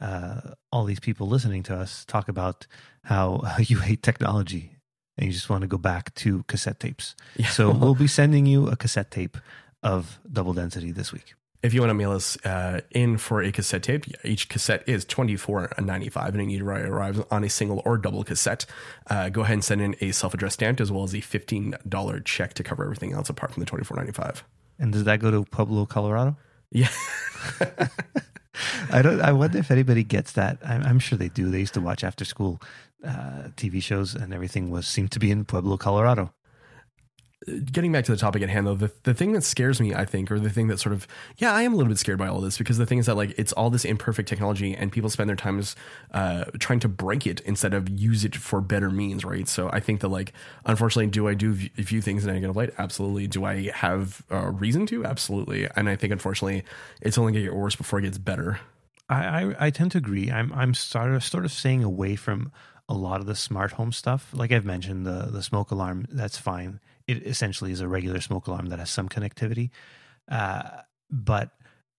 [0.01, 2.67] uh, all these people listening to us talk about
[3.05, 4.73] how you hate technology
[5.17, 7.17] and you just want to go back to cassette tapes.
[7.37, 7.49] Yeah.
[7.49, 9.39] So we'll be sending you a cassette tape
[9.83, 11.35] of Double Density this week.
[11.63, 15.05] If you want to mail us uh, in for a cassette tape, each cassette is
[15.05, 18.67] twenty four ninety five, and it need to arrive on a single or double cassette.
[19.09, 21.75] Uh, go ahead and send in a self addressed stamp as well as a fifteen
[21.89, 24.45] dollar check to cover everything else apart from the twenty four ninety five.
[24.79, 26.37] And does that go to Pueblo, Colorado?
[26.71, 26.91] Yeah,
[28.91, 29.21] I don't.
[29.21, 30.59] I wonder if anybody gets that.
[30.65, 31.51] I'm, I'm sure they do.
[31.51, 32.61] They used to watch after school
[33.05, 36.33] uh, TV shows, and everything was seemed to be in Pueblo, Colorado.
[37.71, 40.07] Getting back to the topic at hand though the, the thing that scares me i
[40.07, 42.27] think or the thing that sort of yeah i am a little bit scared by
[42.27, 45.11] all this because the thing is that like it's all this imperfect technology and people
[45.11, 45.77] spend their times
[46.13, 49.79] uh, trying to break it instead of use it for better means right so i
[49.79, 50.33] think that like
[50.65, 54.51] unfortunately do i do view, things in a negative light absolutely do i have a
[54.51, 56.65] reason to absolutely and i think unfortunately
[57.03, 58.59] it's only going to get worse before it gets better
[59.09, 60.31] I, I I tend to agree.
[60.31, 62.51] I'm I'm sort of sort of staying away from
[62.89, 64.31] a lot of the smart home stuff.
[64.33, 66.81] Like I've mentioned, the the smoke alarm that's fine.
[67.07, 69.71] It essentially is a regular smoke alarm that has some connectivity.
[70.31, 70.63] Uh,
[71.11, 71.51] but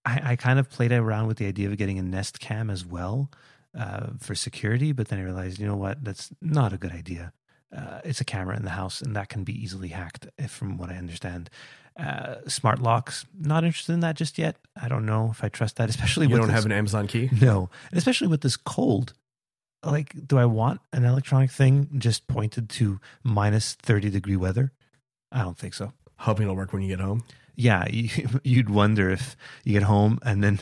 [0.05, 2.85] I, I kind of played around with the idea of getting a Nest Cam as
[2.85, 3.29] well
[3.77, 4.91] uh, for security.
[4.91, 7.33] But then I realized, you know what, that's not a good idea.
[7.75, 10.77] Uh, it's a camera in the house, and that can be easily hacked, if, from
[10.77, 11.49] what I understand.
[11.97, 14.55] Uh, smart locks, not interested in that just yet.
[14.81, 17.29] I don't know if I trust that, especially you don't this- have an amazon key
[17.41, 19.13] no, and especially with this cold.
[19.83, 24.71] Like, do I want an electronic thing just pointed to minus 30 degree weather?
[25.31, 25.93] I don't think so.
[26.17, 27.23] hoping it'll work when you get home.
[27.55, 28.09] Yeah, you,
[28.43, 30.61] you'd wonder if you get home and then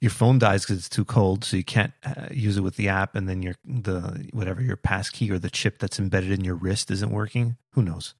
[0.00, 2.88] your phone dies because it's too cold, so you can't uh, use it with the
[2.88, 6.44] app, and then your the whatever your pass key or the chip that's embedded in
[6.44, 7.56] your wrist isn't working.
[7.72, 8.14] Who knows?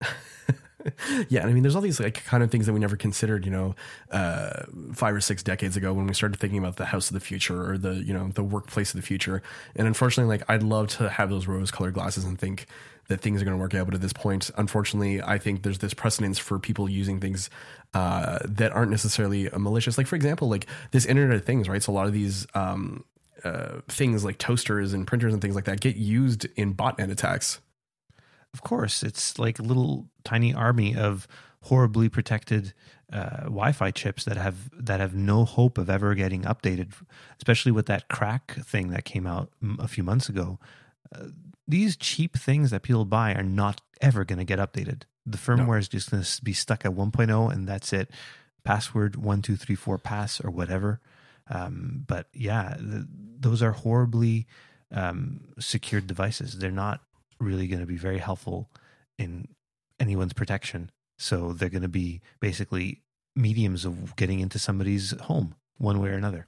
[1.28, 3.52] yeah, I mean, there's all these like kind of things that we never considered, you
[3.52, 3.74] know,
[4.10, 7.20] uh, five or six decades ago when we started thinking about the house of the
[7.20, 9.42] future or the you know the workplace of the future.
[9.76, 12.66] And unfortunately, like I'd love to have those rose-colored glasses and think
[13.10, 15.78] that things are going to work out, but at this point, unfortunately, I think there's
[15.78, 17.50] this precedence for people using things
[17.92, 19.98] uh, that aren't necessarily malicious.
[19.98, 21.82] Like for example, like this Internet of Things, right?
[21.82, 22.46] So a lot of these.
[22.54, 23.04] Um,
[23.42, 27.58] uh, things like toasters and printers and things like that get used in botnet attacks.
[28.52, 31.26] Of course, it's like a little tiny army of
[31.62, 32.74] horribly protected
[33.12, 36.92] uh, Wi-Fi chips that have that have no hope of ever getting updated,
[37.38, 40.58] especially with that KRACK thing that came out a few months ago.
[41.14, 41.28] Uh,
[41.70, 45.02] these cheap things that people buy are not ever going to get updated.
[45.26, 45.74] The firmware no.
[45.74, 48.10] is just going to be stuck at 1.0, and that's it.
[48.62, 51.00] Password one two three four pass or whatever.
[51.48, 54.46] Um, but yeah, the, those are horribly
[54.92, 56.58] um, secured devices.
[56.58, 57.00] They're not
[57.38, 58.70] really going to be very helpful
[59.18, 59.48] in
[59.98, 60.90] anyone's protection.
[61.18, 63.02] So they're going to be basically
[63.34, 66.46] mediums of getting into somebody's home one way or another.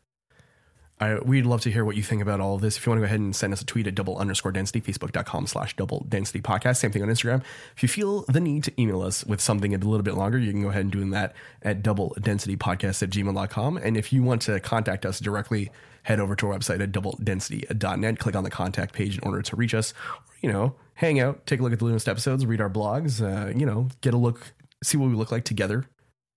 [1.02, 2.76] I, we'd love to hear what you think about all of this.
[2.76, 4.80] If you want to go ahead and send us a tweet at double underscore density,
[4.80, 6.76] facebook.com slash double density podcast.
[6.76, 7.42] Same thing on Instagram.
[7.76, 10.52] If you feel the need to email us with something a little bit longer, you
[10.52, 13.78] can go ahead and do that at double density podcast at gmail.com.
[13.78, 15.72] And if you want to contact us directly,
[16.04, 19.42] head over to our website at double doubledensity.net, click on the contact page in order
[19.42, 19.94] to reach us.
[20.08, 23.20] Or, you know, hang out, take a look at the latest episodes, read our blogs,
[23.20, 24.52] uh, you know, get a look,
[24.84, 25.84] see what we look like together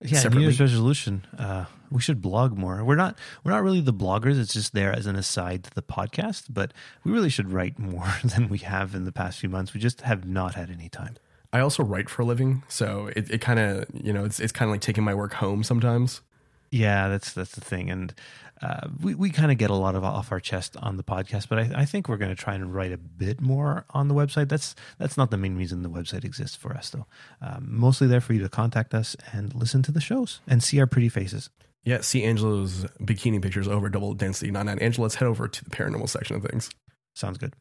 [0.02, 0.40] yeah, separately.
[0.40, 1.26] New Year's resolution.
[1.38, 2.84] Uh, we should blog more.
[2.84, 4.40] We're not we're not really the bloggers.
[4.40, 6.48] It's just there as an aside to the podcast.
[6.50, 9.74] But we really should write more than we have in the past few months.
[9.74, 11.16] We just have not had any time.
[11.54, 14.52] I also write for a living, so it, it kind of you know it's it's
[14.52, 16.20] kind of like taking my work home sometimes.
[16.70, 18.14] Yeah, that's that's the thing, and
[18.62, 21.48] uh, we we kind of get a lot of off our chest on the podcast,
[21.50, 24.16] but I, I think we're going to try and write a bit more on the
[24.16, 24.50] website.
[24.50, 27.06] That's that's not the main reason the website exists for us, though.
[27.42, 30.80] Um, mostly there for you to contact us and listen to the shows and see
[30.80, 31.50] our pretty faces.
[31.86, 34.52] Yeah, see Angelo's bikini pictures over double density.
[34.52, 35.06] Not not Angelo.
[35.06, 36.72] Let's head over to the paranormal section of things.
[37.14, 37.54] Sounds good.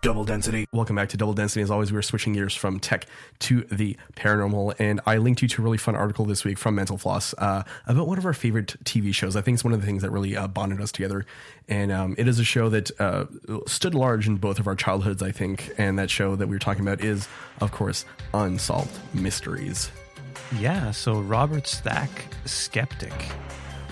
[0.00, 0.64] Double Density.
[0.72, 1.60] Welcome back to Double Density.
[1.60, 3.06] As always, we are switching gears from tech
[3.40, 4.76] to the paranormal.
[4.78, 7.64] And I linked you to a really fun article this week from Mental Floss uh,
[7.84, 9.34] about one of our favorite TV shows.
[9.34, 11.26] I think it's one of the things that really uh, bonded us together.
[11.68, 13.26] And um, it is a show that uh,
[13.66, 15.72] stood large in both of our childhoods, I think.
[15.78, 17.26] And that show that we were talking about is,
[17.60, 19.90] of course, Unsolved Mysteries.
[20.56, 20.90] Yeah.
[20.92, 22.10] So Robert Stack,
[22.44, 23.12] Skeptic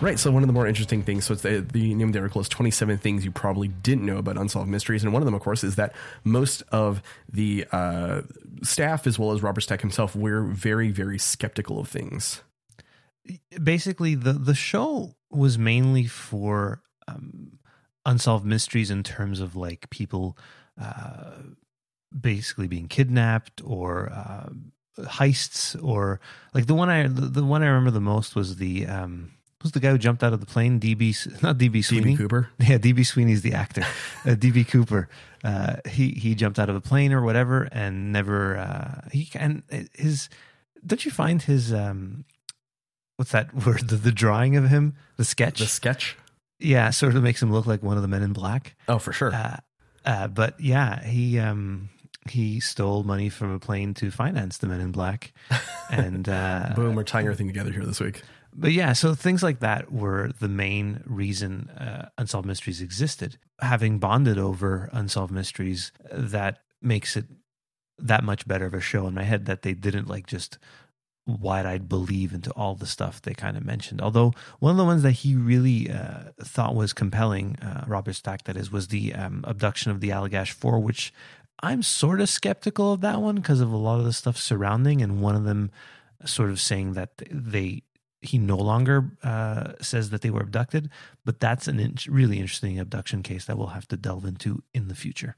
[0.01, 0.19] Right.
[0.19, 2.40] So one of the more interesting things, so it's the, the name of the article
[2.42, 5.03] is 27 things you probably didn't know about unsolved mysteries.
[5.03, 7.01] And one of them, of course, is that most of
[7.33, 8.23] the uh,
[8.62, 12.42] staff, as well as Robert Stack himself, were very, very skeptical of things.
[13.62, 17.59] Basically, the, the show was mainly for um,
[18.05, 20.37] unsolved mysteries in terms of like people
[20.79, 21.31] uh,
[22.19, 24.51] basically being kidnapped or uh,
[25.01, 26.21] heists or
[26.55, 29.31] like the one I the, the, one I remember the most was the um,
[29.63, 30.79] Who's the guy who jumped out of the plane?
[30.79, 32.15] DB, not DB Sweeney.
[32.15, 32.51] DB Cooper.
[32.61, 33.83] Yeah, DB Sweeney's the actor.
[34.25, 35.09] uh, DB Cooper.
[35.43, 38.59] Uh, he he jumped out of a plane or whatever, and never.
[38.59, 39.63] Uh, he and
[39.95, 40.29] his.
[40.87, 42.25] Don't you find his um,
[43.17, 43.89] what's that word?
[43.89, 45.59] The, the drawing of him, the sketch.
[45.59, 46.17] The sketch.
[46.61, 48.77] Yeah, sort of makes him look like one of the Men in Black.
[48.89, 49.35] Oh, for sure.
[49.35, 49.57] Uh,
[50.05, 51.89] uh, but yeah, he um,
[52.31, 55.33] he stole money from a plane to finance the Men in Black,
[55.91, 58.23] and uh, boom, we're tying everything together here this week
[58.57, 63.39] but yeah, so things like that were the main reason uh, Unsolved Mysteries existed.
[63.61, 67.27] Having bonded over Unsolved Mysteries, that makes it
[67.99, 70.59] that much better of a show in my head that they didn't like just
[71.27, 74.01] wide eyed believe into all the stuff they kind of mentioned.
[74.01, 78.45] Although one of the ones that he really uh, thought was compelling, uh, Robert Stack,
[78.45, 81.12] that is, was the um, abduction of the Allagash Four, which
[81.62, 85.03] I'm sort of skeptical of that one because of a lot of the stuff surrounding,
[85.03, 85.71] and one of them
[86.25, 87.83] sort of saying that they
[88.23, 90.90] he no longer uh, says that they were abducted,
[91.25, 94.88] but that's a in- really interesting abduction case that we'll have to delve into in
[94.88, 95.37] the future.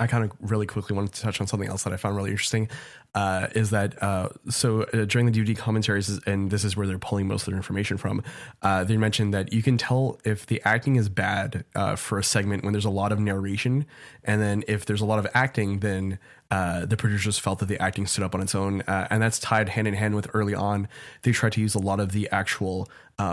[0.00, 2.30] I kind of really quickly wanted to touch on something else that I found really
[2.30, 2.70] interesting.
[3.14, 6.98] Uh, is that uh, so uh, during the DVD commentaries, and this is where they're
[6.98, 8.22] pulling most of their information from.
[8.62, 12.24] Uh, they mentioned that you can tell if the acting is bad uh, for a
[12.24, 13.84] segment when there's a lot of narration,
[14.24, 16.18] and then if there's a lot of acting, then
[16.52, 19.68] uh, the producers felt that the acting stood up on its own, and that's tied
[19.68, 20.88] hand in hand with early on.
[21.22, 22.88] They tried to use a lot of the actual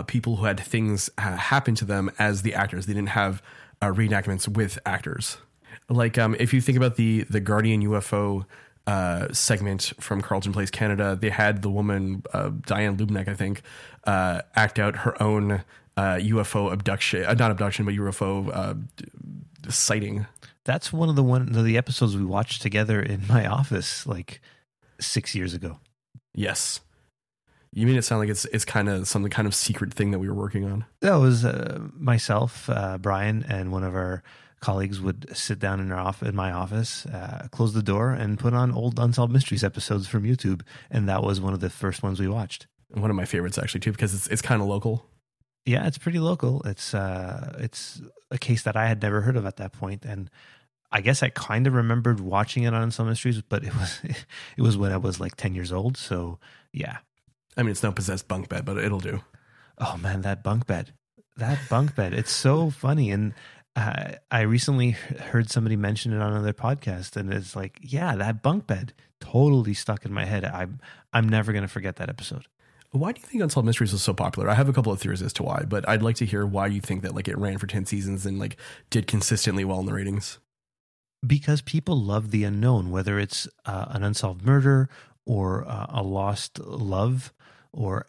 [0.08, 2.88] people who had things happen to them as the actors.
[2.88, 3.42] They didn't have
[3.82, 5.38] reenactments with actors
[5.90, 8.46] like um, if you think about the the Guardian UFO
[8.86, 13.62] uh, segment from Carleton Place Canada, they had the woman uh, Diane Labenek, I think,
[14.06, 15.64] uh, act out her own
[15.98, 19.06] uh, UFO abduction, uh, not abduction, but UFO uh, d-
[19.70, 20.26] sighting.
[20.64, 24.42] That's one of the one of the episodes we watched together in my office like
[25.00, 25.80] six years ago.
[26.34, 26.82] Yes.
[27.74, 30.20] You made it sound like it's it's kind of some kind of secret thing that
[30.20, 30.86] we were working on.
[31.02, 34.24] That was uh, myself, uh, Brian, and one of our
[34.60, 38.40] colleagues would sit down in our off in my office, uh, close the door, and
[38.40, 42.04] put on old Unsolved Mysteries episodes from YouTube, and that was one of the first
[42.04, 42.68] ones we watched.
[42.90, 45.06] One of my favorites actually too because it's it's kind of local.
[45.66, 46.62] Yeah, it's pretty local.
[46.64, 50.30] It's uh, it's a case that I had never heard of at that point, and
[50.92, 54.00] I guess I kind of remembered watching it on Unsolved Mysteries, but it was
[54.58, 55.98] it was when I was like ten years old.
[55.98, 56.40] So
[56.72, 56.98] yeah.
[57.58, 59.22] I mean, it's no possessed bunk bed, but it'll do.
[59.80, 60.94] Oh man, that bunk bed,
[61.38, 62.14] that bunk bed.
[62.14, 63.34] It's so funny, and
[63.78, 68.44] uh, I recently heard somebody mention it on another podcast, and it's like, yeah, that
[68.44, 70.46] bunk bed totally stuck in my head.
[70.46, 70.80] I'm
[71.14, 72.48] I'm never gonna forget that episode.
[72.92, 74.50] Why do you think Unsolved Mysteries was so popular?
[74.50, 76.68] I have a couple of theories as to why, but I'd like to hear why
[76.68, 78.58] you think that like it ran for ten seasons and like
[78.90, 80.40] did consistently well in the ratings.
[81.26, 84.90] because people love the unknown, whether it's uh, an unsolved murder
[85.26, 87.34] or uh, a lost love
[87.74, 88.08] or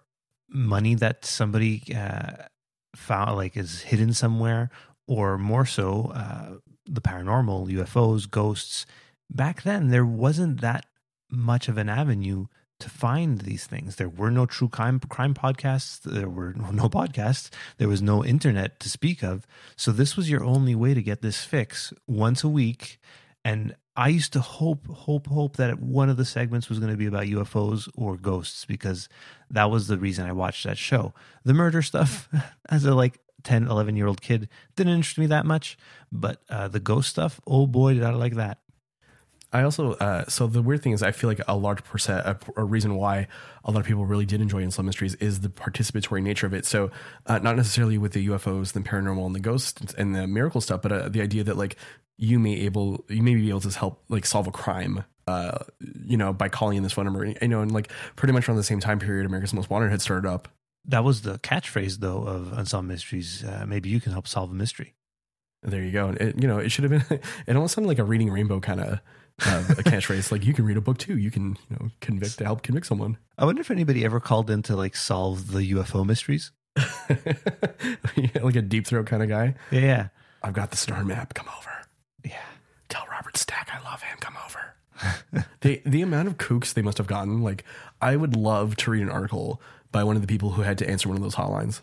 [0.48, 2.33] money that somebody uh,
[2.94, 4.70] found, like is hidden somewhere,
[5.09, 8.87] or more so, uh, the paranormal, UFOs, ghosts.
[9.29, 10.87] Back then, there wasn't that
[11.31, 12.47] much of an avenue
[12.81, 13.97] to find these things.
[13.97, 16.01] There were no true crime crime podcasts.
[16.03, 17.51] There were no podcasts.
[17.79, 19.47] There was no internet to speak of.
[19.77, 23.01] So this was your only way to get this fix once a week.
[23.44, 26.97] And I used to hope, hope, hope that one of the segments was going to
[26.97, 29.09] be about UFOs or ghosts because
[29.51, 31.14] that was the reason I watched that show.
[31.44, 32.29] The murder stuff,
[32.68, 35.79] as a like 10, 11 year old kid, didn't interest me that much.
[36.11, 38.59] But uh, the ghost stuff, oh boy, did I like that.
[39.53, 42.38] I also uh, so the weird thing is I feel like a large percent a,
[42.57, 43.29] a reason why
[43.64, 46.66] a lot of people really did enjoy Unsolved Mysteries is the participatory nature of it.
[46.66, 46.90] So
[47.27, 50.83] uh, not necessarily with the UFOs, the paranormal, and the ghosts and the miracle stuff,
[50.83, 51.77] but uh, the idea that like
[52.18, 55.05] you may able you may be able to help like solve a crime.
[55.27, 55.59] Uh,
[56.07, 58.57] you know, by calling in this phone number, you know, and like pretty much around
[58.57, 60.48] the same time period, America's Most Wanted had started up.
[60.88, 63.44] That was the catchphrase, though, of Unsolved Mysteries.
[63.44, 64.94] Uh, maybe you can help solve a mystery.
[65.62, 66.09] There you go.
[66.09, 67.20] And it, you know, it should have been.
[67.46, 68.92] It almost sounded like a reading rainbow kind of
[69.44, 70.33] uh, a catchphrase.
[70.33, 71.18] Like you can read a book too.
[71.18, 73.18] You can you know convict to help convict someone.
[73.37, 76.53] I wonder if anybody ever called in to like solve the UFO mysteries.
[78.16, 79.55] Yeah, like a deep throat kind of guy.
[79.70, 80.09] Yeah, yeah,
[80.42, 81.35] I've got the star map.
[81.35, 81.70] Come over.
[82.24, 82.42] yeah.
[82.88, 84.16] Tell Robert Stack I love him.
[84.20, 85.44] Come over.
[85.61, 87.42] the the amount of kooks they must have gotten.
[87.42, 87.64] Like
[88.01, 89.61] I would love to read an article
[89.92, 91.81] by one of the people who had to answer one of those hotlines.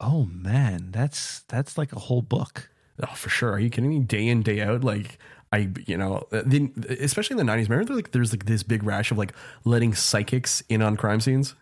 [0.00, 2.70] Oh man, that's that's like a whole book.
[3.02, 3.52] Oh, for sure.
[3.52, 4.00] Are you kidding me?
[4.00, 5.18] Day in day out, like.
[5.52, 7.70] I, you know, uh, then especially in the nineties.
[7.70, 9.32] Remember, like there's like this big rash of like
[9.64, 11.54] letting psychics in on crime scenes.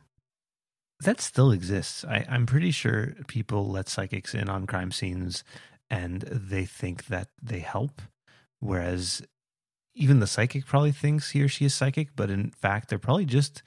[1.01, 2.03] That still exists.
[2.03, 5.45] I, I'm pretty sure people let psychics in on crime scenes,
[5.91, 8.01] and they think that they help,
[8.59, 9.21] whereas
[9.95, 13.27] even the psychic probably thinks he or she is psychic, but in fact they're probably
[13.27, 13.63] just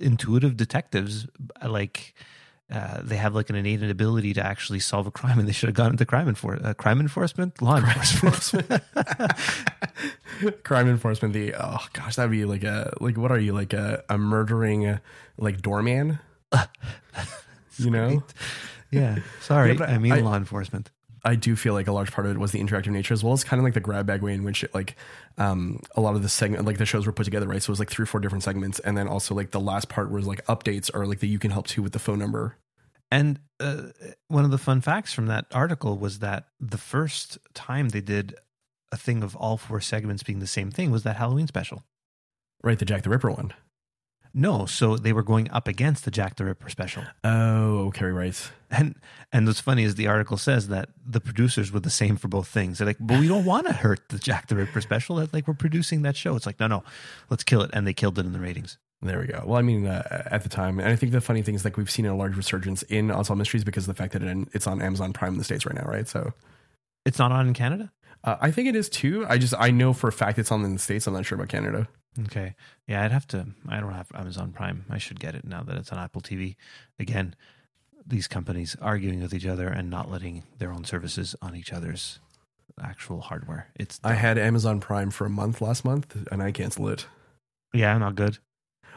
[0.00, 1.26] intuitive detectives.
[1.66, 2.14] Like
[2.72, 5.68] uh, they have like an innate ability to actually solve a crime, and they should
[5.68, 8.82] have gone into crime enfor- uh, crime enforcement, law enforcement.
[10.64, 11.34] crime enforcement.
[11.34, 14.86] The oh gosh, that'd be like a like what are you like a a murdering
[14.86, 14.98] uh,
[15.36, 16.18] like doorman?
[17.78, 18.22] you know,
[18.90, 20.90] yeah, sorry, Yeah, but I mean I- law enforcement.
[21.24, 23.32] I do feel like a large part of it was the interactive nature, as well
[23.32, 24.96] as kind of like the grab bag way in which like
[25.38, 27.62] um a lot of the segment like the shows were put together, right?
[27.62, 29.88] So it was like three or four different segments, and then also like the last
[29.88, 32.56] part was like updates or like the you can help too with the phone number.
[33.10, 33.82] And uh,
[34.28, 38.34] one of the fun facts from that article was that the first time they did
[38.90, 41.84] a thing of all four segments being the same thing was that Halloween special.
[42.62, 43.52] Right, the Jack the Ripper one.
[44.36, 47.04] No, so they were going up against the Jack the Ripper special.
[47.22, 48.50] Oh, okay, right.
[48.70, 48.96] And
[49.32, 52.48] and what's funny is the article says that the producers were the same for both
[52.48, 52.78] things.
[52.78, 55.20] They're like, but we don't want to hurt the Jack the Ripper special.
[55.20, 56.34] It's like we're producing that show.
[56.34, 56.82] It's like, no, no,
[57.30, 57.70] let's kill it.
[57.72, 58.76] And they killed it in the ratings.
[59.02, 59.42] There we go.
[59.46, 61.76] Well, I mean, uh, at the time, and I think the funny thing is like
[61.76, 64.66] we've seen a large resurgence in Unsolved Mysteries because of the fact that it, it's
[64.66, 66.08] on Amazon Prime in the states right now, right?
[66.08, 66.32] So
[67.04, 67.92] It's not on in Canada.
[68.24, 69.26] uh, I think it is too.
[69.28, 71.06] I just I know for a fact it's on in the states.
[71.06, 71.86] I'm not sure about Canada.
[72.22, 72.54] Okay.
[72.86, 73.46] Yeah, I'd have to.
[73.68, 74.84] I don't have Amazon Prime.
[74.88, 76.56] I should get it now that it's on Apple TV.
[76.98, 77.34] Again,
[78.06, 82.20] these companies arguing with each other and not letting their own services on each other's
[82.82, 83.68] actual hardware.
[83.76, 87.06] It's I had Amazon Prime for a month last month, and I canceled it.
[87.72, 88.38] yeah, not good.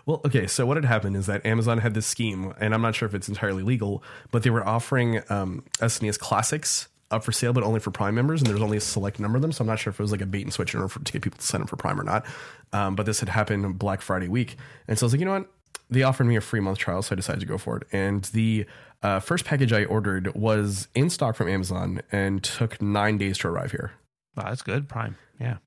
[0.06, 2.96] Well, okay, so what had happened is that Amazon had this scheme, and I'm not
[2.96, 7.54] sure if it's entirely legal, but they were offering um, SNES Classics up for sale,
[7.54, 9.52] but only for Prime members, and there's only a select number of them.
[9.52, 11.00] So I'm not sure if it was like a bait and switch in order for,
[11.00, 12.26] to get people to sign up for Prime or not.
[12.74, 15.34] Um, but this had happened Black Friday week, and so I was like, you know
[15.34, 15.50] what?
[15.90, 17.88] They offered me a free month trial, so I decided to go for it.
[17.92, 18.66] And the
[19.04, 23.48] uh, first package I ordered was in stock from Amazon and took nine days to
[23.48, 23.92] arrive here.
[24.36, 24.90] Wow, that's good.
[24.90, 25.16] Prime.
[25.40, 25.58] Yeah.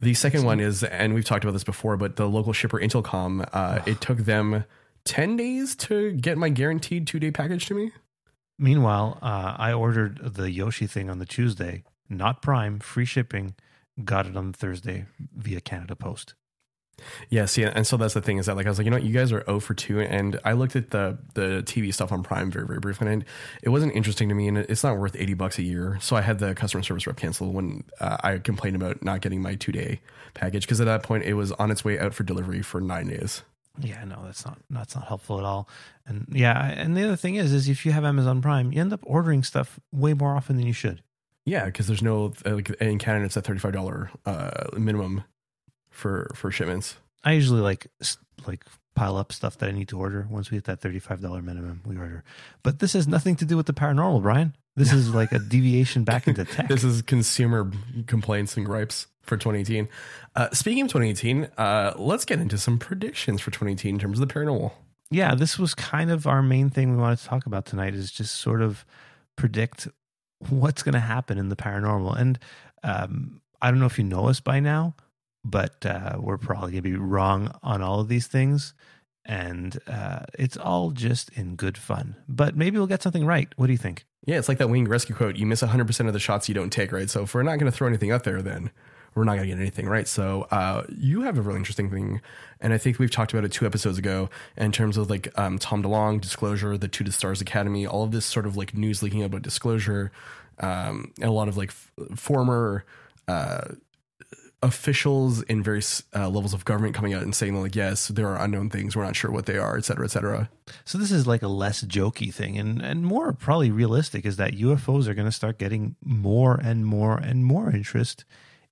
[0.00, 3.48] The second one is, and we've talked about this before, but the local shipper Intelcom,
[3.52, 4.64] uh, it took them
[5.04, 7.90] 10 days to get my guaranteed two day package to me.
[8.58, 13.54] Meanwhile, uh, I ordered the Yoshi thing on the Tuesday, not Prime, free shipping.
[14.04, 16.34] Got it on Thursday via Canada Post.
[17.30, 18.96] Yeah, see, and so that's the thing is that like I was like, you know,
[18.96, 22.12] what, you guys are 0 for 2, and I looked at the the TV stuff
[22.12, 23.24] on Prime very very briefly, and
[23.62, 25.98] it wasn't interesting to me, and it's not worth 80 bucks a year.
[26.00, 29.40] So I had the customer service rep cancel when uh, I complained about not getting
[29.40, 30.00] my two day
[30.34, 33.08] package because at that point it was on its way out for delivery for nine
[33.08, 33.42] days.
[33.80, 35.68] Yeah, no, that's not that's not helpful at all.
[36.06, 38.92] And yeah, and the other thing is, is if you have Amazon Prime, you end
[38.92, 41.02] up ordering stuff way more often than you should.
[41.44, 45.24] Yeah, because there's no uh, like in Canada it's a thirty five dollar uh, minimum
[45.90, 46.96] for for shipments.
[47.24, 47.86] I usually like
[48.46, 48.64] like
[48.94, 50.26] pile up stuff that I need to order.
[50.30, 52.24] Once we hit that thirty five dollar minimum, we order.
[52.62, 54.56] But this has nothing to do with the paranormal, Brian.
[54.76, 56.68] This is like a deviation back into tech.
[56.68, 57.70] This is consumer
[58.06, 59.88] complaints and gripes for 2018.
[60.34, 64.28] Uh, speaking of 2018, uh, let's get into some predictions for 2018 in terms of
[64.28, 64.72] the paranormal.
[65.10, 68.10] yeah, this was kind of our main thing we wanted to talk about tonight is
[68.10, 68.84] just sort of
[69.36, 69.88] predict
[70.50, 72.18] what's going to happen in the paranormal.
[72.18, 72.38] And
[72.82, 74.94] um, I don't know if you know us by now,
[75.44, 78.74] but uh, we're probably going to be wrong on all of these things.
[79.24, 82.16] And uh, it's all just in good fun.
[82.28, 83.48] But maybe we'll get something right.
[83.56, 84.06] What do you think?
[84.24, 86.54] Yeah, it's like that Wayne Gretzky quote: "You miss 100 percent of the shots you
[86.54, 87.10] don't take." Right.
[87.10, 88.70] So if we're not going to throw anything up there, then
[89.18, 90.06] we're not going to get anything right.
[90.06, 92.20] So uh, you have a really interesting thing,
[92.60, 95.58] and I think we've talked about it two episodes ago in terms of like um,
[95.58, 99.02] Tom DeLonge, Disclosure, the To the Stars Academy, all of this sort of like news
[99.02, 100.12] leaking about Disclosure,
[100.60, 102.84] um, and a lot of like f- former.
[103.26, 103.74] Uh,
[104.60, 108.42] officials in various uh, levels of government coming out and saying like yes there are
[108.42, 110.50] unknown things we're not sure what they are et cetera et cetera
[110.84, 114.54] So this is like a less jokey thing and, and more probably realistic is that
[114.54, 118.24] UFOs are going to start getting more and more and more interest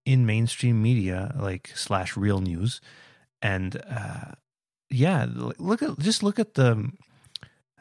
[0.06, 2.80] in mainstream media like slash real news.
[3.42, 4.32] And uh,
[4.88, 6.90] yeah, look at just look at the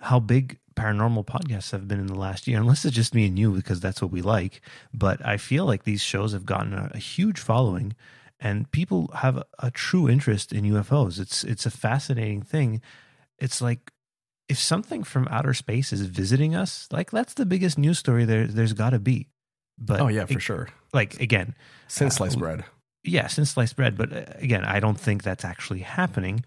[0.01, 3.39] how big paranormal podcasts have been in the last year, unless it's just me and
[3.39, 4.61] you because that's what we like.
[4.93, 7.95] But I feel like these shows have gotten a, a huge following
[8.39, 11.19] and people have a, a true interest in UFOs.
[11.19, 12.81] It's it's a fascinating thing.
[13.37, 13.91] It's like
[14.49, 18.47] if something from outer space is visiting us, like that's the biggest news story there
[18.47, 19.29] there's got to be.
[19.77, 21.55] But oh yeah for it- sure Like again,
[21.87, 22.63] since Uh, sliced bread
[23.07, 23.95] yeah, since sliced bread.
[23.97, 26.43] But uh, again, I don't think that's actually happening.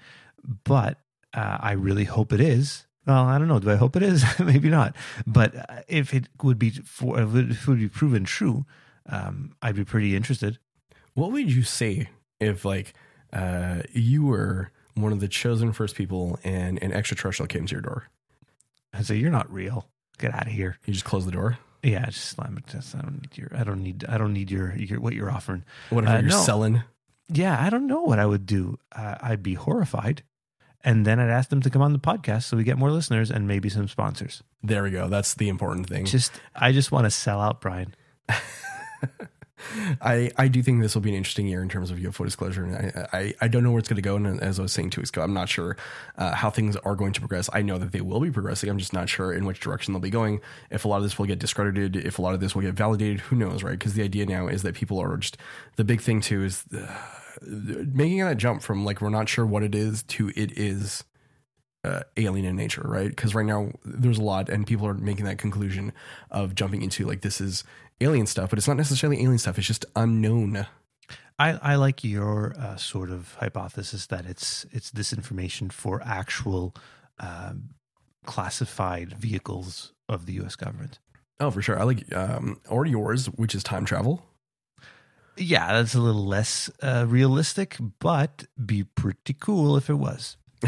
[0.65, 0.99] But
[1.33, 2.85] uh, I really hope it is.
[3.07, 3.61] Well, I don't know.
[3.61, 4.25] Do I hope it is?
[4.41, 4.97] Maybe not.
[5.25, 8.67] But uh, if it would be for if it would be proven true,
[9.07, 10.59] um, I'd be pretty interested.
[11.15, 12.09] What would you say
[12.41, 12.93] if like
[13.33, 17.83] uh, you were one of the chosen first people and an extraterrestrial came to your
[17.83, 18.09] door?
[18.93, 19.87] I'd say you're not real.
[20.19, 20.79] Get out of here.
[20.87, 21.59] You just close the door.
[21.83, 22.67] Yeah, just slam it.
[22.67, 23.51] Just, I don't need your.
[23.55, 24.05] I don't need.
[24.09, 24.75] I don't need your.
[24.77, 25.65] your what you're offering.
[25.91, 26.43] Whatever Uh, you're no.
[26.43, 26.83] selling.
[27.29, 28.79] Yeah, I don't know what I would do.
[28.91, 30.23] Uh, I'd be horrified,
[30.83, 33.31] and then I'd ask them to come on the podcast so we get more listeners
[33.31, 34.43] and maybe some sponsors.
[34.63, 35.09] There we go.
[35.09, 36.05] That's the important thing.
[36.07, 37.95] Just, I just want to sell out, Brian.
[40.01, 42.65] I, I do think this will be an interesting year in terms of UFO disclosure,
[42.65, 44.17] and I I, I don't know where it's going to go.
[44.17, 45.77] And as I was saying two weeks ago, I'm not sure
[46.17, 47.49] uh, how things are going to progress.
[47.53, 48.71] I know that they will be progressing.
[48.71, 50.41] I'm just not sure in which direction they'll be going.
[50.71, 52.75] If a lot of this will get discredited, if a lot of this will get
[52.75, 53.79] validated, who knows, right?
[53.79, 55.37] Because the idea now is that people are just
[55.77, 56.87] the big thing too is uh,
[57.43, 61.05] making that jump from like we're not sure what it is to it is
[61.85, 63.09] uh, alien in nature, right?
[63.09, 65.93] Because right now there's a lot, and people are making that conclusion
[66.31, 67.65] of jumping into like this is
[68.01, 69.59] alien stuff, but it's not necessarily alien stuff.
[69.59, 70.67] It's just unknown.
[71.39, 76.75] I, I like your uh, sort of hypothesis that it's it's disinformation for actual
[77.21, 77.71] um,
[78.27, 80.57] classified vehicles of the U.S.
[80.57, 80.99] government.
[81.41, 81.79] Oh, for sure.
[81.79, 84.25] I like um, or yours, which is time travel.
[85.37, 90.37] Yeah, that's a little less uh, realistic, but be pretty cool if it was.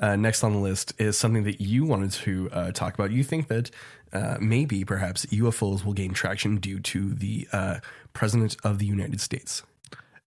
[0.00, 3.10] uh, next on the list is something that you wanted to uh, talk about.
[3.10, 3.70] You think that
[4.12, 7.78] uh, maybe, perhaps, UFOs will gain traction due to the uh,
[8.12, 9.62] president of the United States.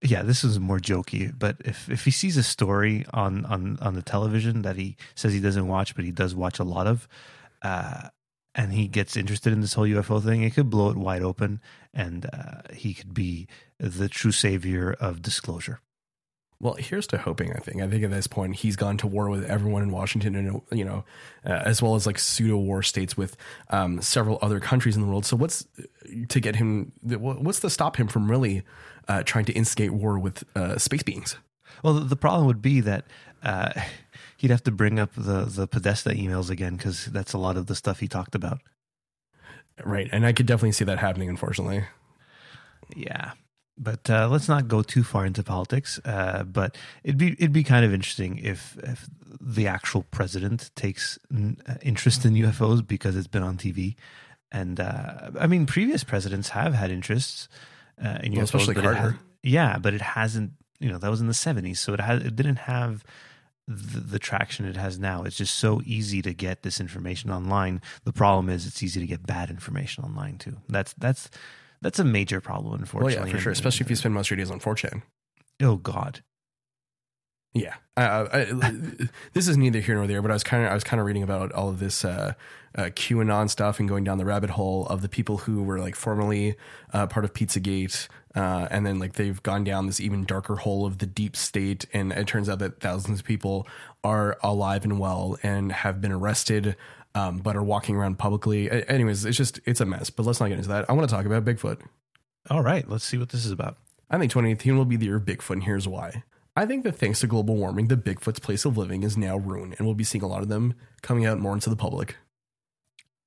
[0.01, 3.95] Yeah, this is more jokey, but if if he sees a story on on on
[3.95, 7.05] the television that he says he doesn't watch, but he does watch a lot of,
[7.63, 8.07] uh,
[8.55, 11.59] and he gets interested in this whole UFO thing, it could blow it wide open,
[11.93, 15.81] and uh, he could be the true savior of disclosure.
[16.61, 17.53] Well, here's to hoping.
[17.53, 17.81] I think.
[17.81, 20.83] I think at this point he's gone to war with everyone in Washington, and you
[20.83, 21.05] know,
[21.45, 23.37] uh, as well as like pseudo war states with
[23.69, 25.25] um, several other countries in the world.
[25.25, 25.65] So what's
[26.27, 26.91] to get him?
[27.01, 28.63] What's to stop him from really
[29.07, 31.37] uh, trying to instigate war with uh, space beings?
[31.81, 33.05] Well, the problem would be that
[33.41, 33.71] uh,
[34.37, 37.67] he'd have to bring up the the Podesta emails again because that's a lot of
[37.67, 38.59] the stuff he talked about.
[39.85, 41.29] Right, and I could definitely see that happening.
[41.29, 41.85] Unfortunately,
[42.97, 43.31] yeah.
[43.81, 45.99] But uh, let's not go too far into politics.
[46.03, 49.07] Uh, but it'd be it'd be kind of interesting if if
[49.39, 53.95] the actual president takes n- uh, interest in UFOs because it's been on TV,
[54.51, 57.47] and uh, I mean previous presidents have had interests
[58.03, 59.11] uh, in Well, UFOs, especially Carter.
[59.11, 60.51] ha- yeah, but it hasn't.
[60.81, 63.05] You know, that was in the seventies, so it has it didn't have
[63.67, 65.23] the, the traction it has now.
[65.23, 67.81] It's just so easy to get this information online.
[68.03, 70.57] The problem is it's easy to get bad information online too.
[70.67, 71.29] That's that's
[71.81, 73.29] that's a major problem, well, unfortunately.
[73.29, 73.51] yeah, for sure.
[73.51, 75.01] Especially if you spend most of your days on 4chan.
[75.61, 76.21] oh God,
[77.53, 78.73] Yeah, uh, I,
[79.33, 80.21] this is neither here nor there.
[80.21, 82.33] But I was kind of I was kind of reading about all of this uh,
[82.75, 85.95] uh, QAnon stuff and going down the rabbit hole of the people who were like
[85.95, 86.55] formerly
[86.93, 90.85] uh, part of PizzaGate, uh, and then like they've gone down this even darker hole
[90.85, 91.85] of the deep state.
[91.91, 93.67] And it turns out that thousands of people
[94.03, 96.75] are alive and well and have been arrested.
[97.15, 98.67] Um, but are walking around publicly.
[98.69, 100.09] A- Anyways, it's just it's a mess.
[100.09, 100.89] But let's not get into that.
[100.89, 101.81] I want to talk about Bigfoot.
[102.49, 103.77] all right, let's see what this is about.
[104.11, 106.23] I think 2018 will be the year of Bigfoot, and here's why.
[106.55, 109.75] I think that thanks to global warming, the Bigfoot's place of living is now ruined,
[109.77, 112.15] and we'll be seeing a lot of them coming out more into the public.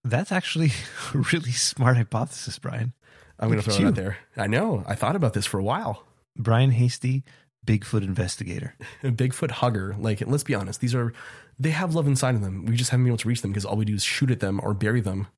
[0.04, 0.72] That's actually
[1.14, 2.92] a really smart hypothesis, Brian.
[3.38, 4.18] I'm going to throw it out there.
[4.36, 4.84] I know.
[4.86, 6.04] I thought about this for a while.
[6.36, 7.24] Brian Hasty,
[7.66, 8.74] Bigfoot investigator.
[9.02, 9.94] A Bigfoot hugger.
[9.98, 10.80] Like, let's be honest.
[10.80, 11.12] These are,
[11.58, 12.66] they have love inside of them.
[12.66, 14.40] We just haven't been able to reach them because all we do is shoot at
[14.40, 15.28] them or bury them.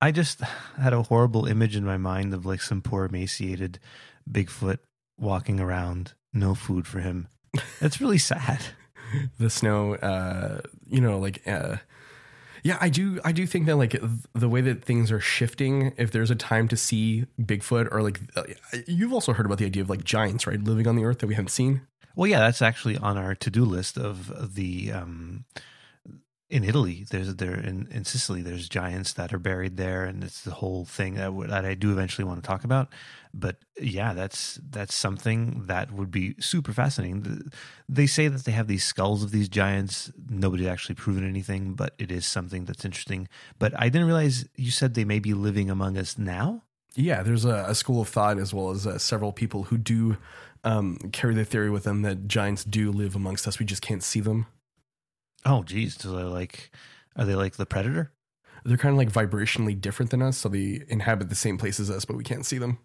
[0.00, 0.40] I just
[0.76, 3.78] had a horrible image in my mind of like some poor emaciated
[4.30, 4.78] Bigfoot
[5.18, 7.28] walking around, no food for him.
[7.80, 8.60] That's really sad.
[9.38, 11.76] the snow uh you know like uh
[12.66, 13.94] yeah i do i do think that like
[14.34, 18.20] the way that things are shifting if there's a time to see bigfoot or like
[18.34, 18.42] uh,
[18.86, 21.26] you've also heard about the idea of like giants right living on the earth that
[21.28, 21.82] we haven't seen.
[22.16, 25.44] Well, yeah, that's actually on our to-do list of the um
[26.48, 27.04] in Italy.
[27.10, 28.42] There's there in, in Sicily.
[28.42, 31.74] There's giants that are buried there, and it's the whole thing that, w- that I
[31.74, 32.88] do eventually want to talk about.
[33.34, 37.50] But yeah, that's that's something that would be super fascinating.
[37.88, 40.10] They say that they have these skulls of these giants.
[40.30, 43.28] Nobody's actually proven anything, but it is something that's interesting.
[43.58, 46.62] But I didn't realize you said they may be living among us now.
[46.94, 50.16] yeah there's a, a school of thought as well as uh, several people who do
[50.64, 54.02] um carry the theory with them that giants do live amongst us we just can't
[54.02, 54.46] see them
[55.46, 56.70] Oh, geez, so they're like,
[57.16, 58.12] are they like the predator?
[58.64, 61.88] they're kind of like vibrationally different than us so they inhabit the same place as
[61.88, 62.78] us but we can't see them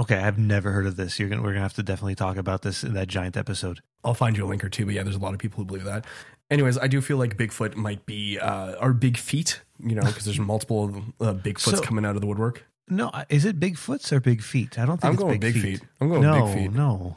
[0.00, 1.20] Okay, I've never heard of this.
[1.20, 3.80] You're gonna we're gonna have to definitely talk about this in that giant episode.
[4.02, 5.64] I'll find you a link or two, but yeah, there's a lot of people who
[5.64, 6.04] believe that.
[6.50, 10.24] Anyways, I do feel like Bigfoot might be uh, our big feet, you know, because
[10.24, 12.64] there's multiple uh, Bigfoots So- coming out of the woodwork.
[12.88, 14.80] No, is it Bigfoots or Big Feet?
[14.80, 15.78] I don't think I'm it's going big, big feet.
[15.78, 15.88] feet.
[16.00, 16.72] I'm going no, big feet.
[16.72, 17.16] no.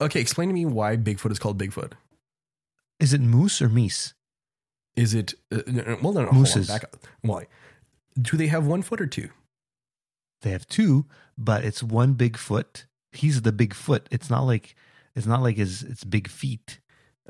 [0.00, 1.94] Okay, explain to me why Bigfoot is called Bigfoot.
[3.00, 4.12] Is it moose or meese?
[4.96, 6.12] Is it uh, no, well?
[6.12, 6.68] No, no, hold on, Mooses.
[6.68, 6.96] back up.
[7.22, 7.46] Why?
[8.20, 9.30] Do they have one foot or two?
[10.42, 11.06] They have two,
[11.38, 12.86] but it's one big foot.
[13.12, 14.08] He's the big foot.
[14.10, 14.74] It's not like
[15.14, 16.80] it's not like his it's big feet.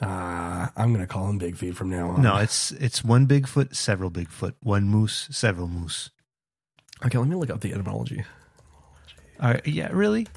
[0.01, 2.23] Uh, I'm gonna call him Big Feet from now on.
[2.23, 6.11] No, it's it's one big foot, several big foot, one moose, several moose.
[7.05, 7.19] okay.
[7.19, 8.25] Let me look up the etymology.
[9.41, 10.29] All right, yeah, really?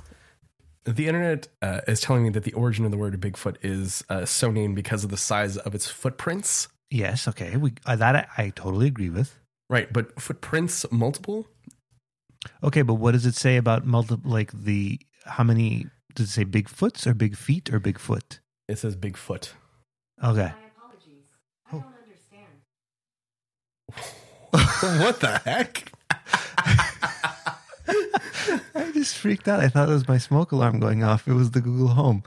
[0.84, 4.26] The internet uh, is telling me that the origin of the word Bigfoot is uh,
[4.26, 6.68] so named because of the size of its footprints.
[6.96, 7.58] Yes, okay.
[7.58, 9.38] We uh, that I, I totally agree with.
[9.70, 11.46] Right, but footprints multiple?
[12.64, 14.32] Okay, but what does it say about multiple?
[14.32, 18.40] like the how many does it say big foots or big feet or big foot?
[18.70, 19.52] It says big foot.
[20.24, 20.54] Okay.
[20.54, 21.26] My apologies.
[21.68, 21.84] I don't
[24.54, 25.02] understand.
[25.04, 25.92] what the heck?
[28.74, 29.60] I just freaked out.
[29.60, 31.28] I thought it was my smoke alarm going off.
[31.28, 32.24] It was the Google Home.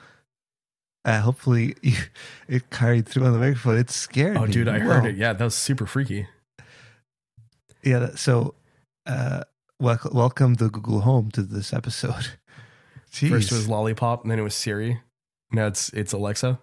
[1.09, 1.97] Uh, hopefully, you,
[2.49, 3.79] it carried through on the microphone.
[3.79, 4.53] It scared Oh, me.
[4.53, 5.17] dude, I heard it.
[5.17, 6.27] Yeah, that was super freaky.
[7.83, 8.11] Yeah.
[8.15, 8.55] So,
[9.07, 9.43] uh,
[9.81, 12.29] wel- welcome the Google Home to this episode.
[13.13, 13.31] Jeez.
[13.31, 15.01] First it was Lollipop, and then it was Siri.
[15.51, 16.59] Now it's it's Alexa.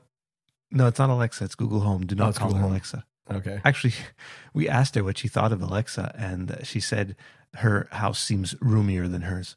[0.72, 1.44] no, it's not Alexa.
[1.46, 2.06] It's Google Home.
[2.06, 2.70] Do Oh, not it's call Google.
[2.70, 3.04] Alexa.
[3.34, 3.60] Okay.
[3.66, 3.96] Actually,
[4.54, 7.16] we asked her what she thought of Alexa, and she said
[7.56, 9.56] her house seems roomier than hers.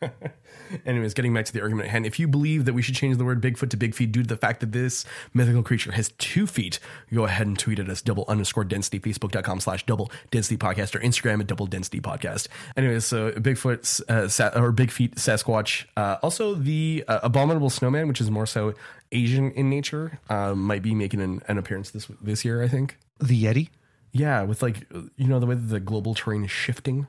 [0.86, 3.16] Anyways, getting back to the argument at hand, if you believe that we should change
[3.16, 6.10] the word Bigfoot to Big Feet due to the fact that this mythical creature has
[6.18, 6.78] two feet,
[7.12, 11.00] go ahead and tweet at us double underscore density, facebook.com slash double density podcast, or
[11.00, 12.48] Instagram at double density podcast.
[12.76, 15.86] Anyways, so Bigfoot uh, sa- or Big Feet Sasquatch.
[15.96, 18.74] Uh, also, the uh, Abominable Snowman, which is more so
[19.12, 22.98] Asian in nature, uh, might be making an, an appearance this this year, I think.
[23.18, 23.70] The Yeti.
[24.12, 24.86] Yeah, with like,
[25.16, 27.06] you know, the way that the global terrain is shifting.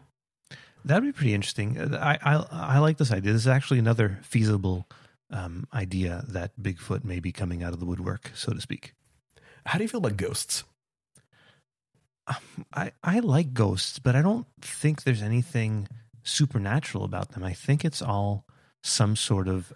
[0.85, 1.77] That'd be pretty interesting.
[1.77, 3.33] Uh, I, I I like this idea.
[3.33, 4.87] This is actually another feasible
[5.31, 8.93] um, idea that Bigfoot may be coming out of the woodwork, so to speak.
[9.65, 10.63] How do you feel about ghosts?
[12.73, 15.87] I, I like ghosts, but I don't think there's anything
[16.23, 17.43] supernatural about them.
[17.43, 18.45] I think it's all
[18.83, 19.73] some sort of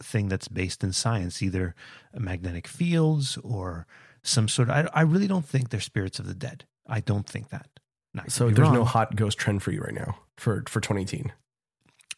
[0.00, 1.74] thing that's based in science, either
[2.14, 3.86] magnetic fields or
[4.22, 4.76] some sort of.
[4.76, 6.64] I, I really don't think they're spirits of the dead.
[6.86, 7.68] I don't think that.
[8.14, 10.80] Now, I could So there's no hot ghost trend for you right now for for
[10.80, 11.32] 2018.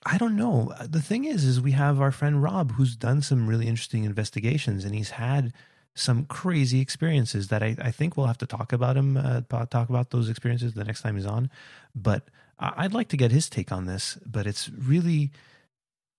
[0.07, 0.73] I don't know.
[0.83, 4.85] The thing is, is we have our friend Rob who's done some really interesting investigations,
[4.85, 5.53] and he's had
[5.95, 9.91] some crazy experiences that I, I think we'll have to talk about him, uh, talk
[9.91, 11.51] about those experiences the next time he's on.
[11.95, 14.19] But I'd like to get his take on this.
[14.25, 15.33] But it's really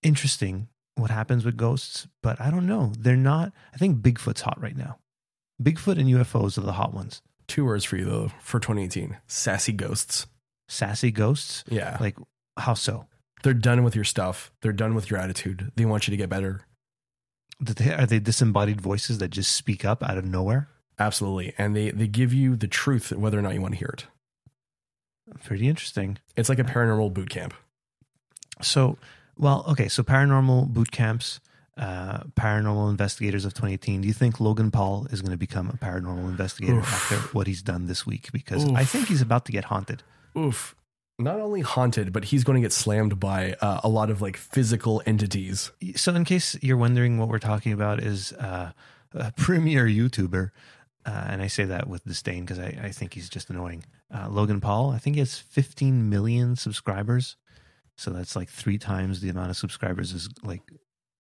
[0.04, 2.08] interesting what happens with ghosts.
[2.22, 2.92] But I don't know.
[2.98, 3.52] They're not.
[3.74, 5.00] I think Bigfoot's hot right now.
[5.62, 7.22] Bigfoot and UFOs are the hot ones.
[7.48, 10.28] Two words for you though for 2018: sassy ghosts.
[10.72, 11.64] Sassy ghosts.
[11.68, 12.16] Yeah, Like
[12.58, 13.08] how so?
[13.44, 14.52] they're done with your stuff.
[14.62, 15.72] They're done with your attitude.
[15.76, 16.62] They want you to get better.
[17.60, 20.68] They- Are they disembodied voices that just speak up out of nowhere?
[21.00, 23.90] Absolutely, and they they give you the truth whether or not you want to hear
[23.94, 24.06] it.
[25.44, 26.18] Pretty interesting.
[26.36, 27.54] It's like a paranormal boot camp.
[28.62, 28.98] So,
[29.38, 29.88] well, okay.
[29.88, 31.40] So, paranormal boot camps,
[31.78, 34.02] uh, paranormal investigators of 2018.
[34.02, 36.94] Do you think Logan Paul is going to become a paranormal investigator Oof.
[36.94, 38.32] after what he's done this week?
[38.32, 40.04] Because I think he's about to get haunted.
[40.38, 40.76] Oof.
[41.20, 44.38] Not only haunted, but he's going to get slammed by uh, a lot of like
[44.38, 45.72] physical entities.
[45.96, 48.72] So, in case you're wondering, what we're talking about is uh,
[49.14, 50.52] a premier YouTuber.
[51.04, 53.84] Uh, and I say that with disdain because I, I think he's just annoying.
[54.14, 57.38] Uh, Logan Paul, I think he has 15 million subscribers.
[57.98, 60.62] So that's like three times the amount of subscribers as like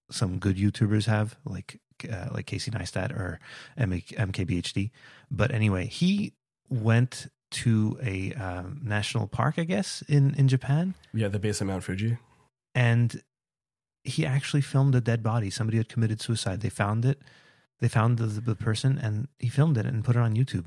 [0.10, 1.80] some good YouTubers have, like
[2.12, 3.40] uh, like Casey Neistat or
[3.78, 4.92] MKBHD.
[5.30, 6.34] But anyway, he
[6.70, 11.68] went to a um, national park, I guess, in in Japan, Yeah, the base of
[11.68, 12.18] Mount Fuji.
[12.76, 13.22] and
[14.04, 15.50] he actually filmed a dead body.
[15.52, 16.62] Somebody had committed suicide.
[16.62, 17.22] They found it.
[17.82, 20.66] They found the, the person, and he filmed it and put it on YouTube.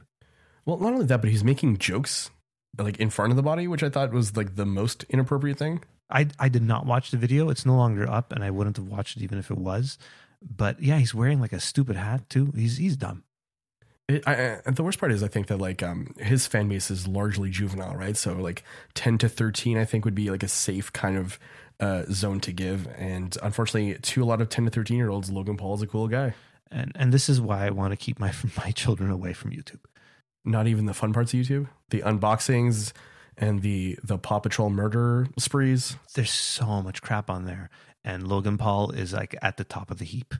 [0.64, 2.30] Well, not only that, but he's making jokes
[2.78, 5.82] like in front of the body, which I thought was like the most inappropriate thing.
[6.10, 7.48] I I did not watch the video.
[7.50, 9.98] It's no longer up, and I wouldn't have watched it even if it was.
[10.40, 12.52] But yeah, he's wearing like a stupid hat too.
[12.54, 13.23] He's he's dumb.
[14.08, 16.90] It, I, I, the worst part is I think that like um his fan base
[16.90, 18.16] is largely juvenile, right?
[18.16, 18.62] So like
[18.94, 21.38] ten to thirteen, I think would be like a safe kind of
[21.80, 22.86] uh, zone to give.
[22.96, 25.86] And unfortunately, to a lot of ten to thirteen year olds, Logan Paul is a
[25.86, 26.34] cool guy.
[26.70, 29.80] And and this is why I want to keep my my children away from YouTube.
[30.44, 32.92] Not even the fun parts of YouTube, the unboxings
[33.36, 35.96] and the the Paw Patrol murder sprees.
[36.14, 37.70] There's so much crap on there,
[38.04, 40.34] and Logan Paul is like at the top of the heap.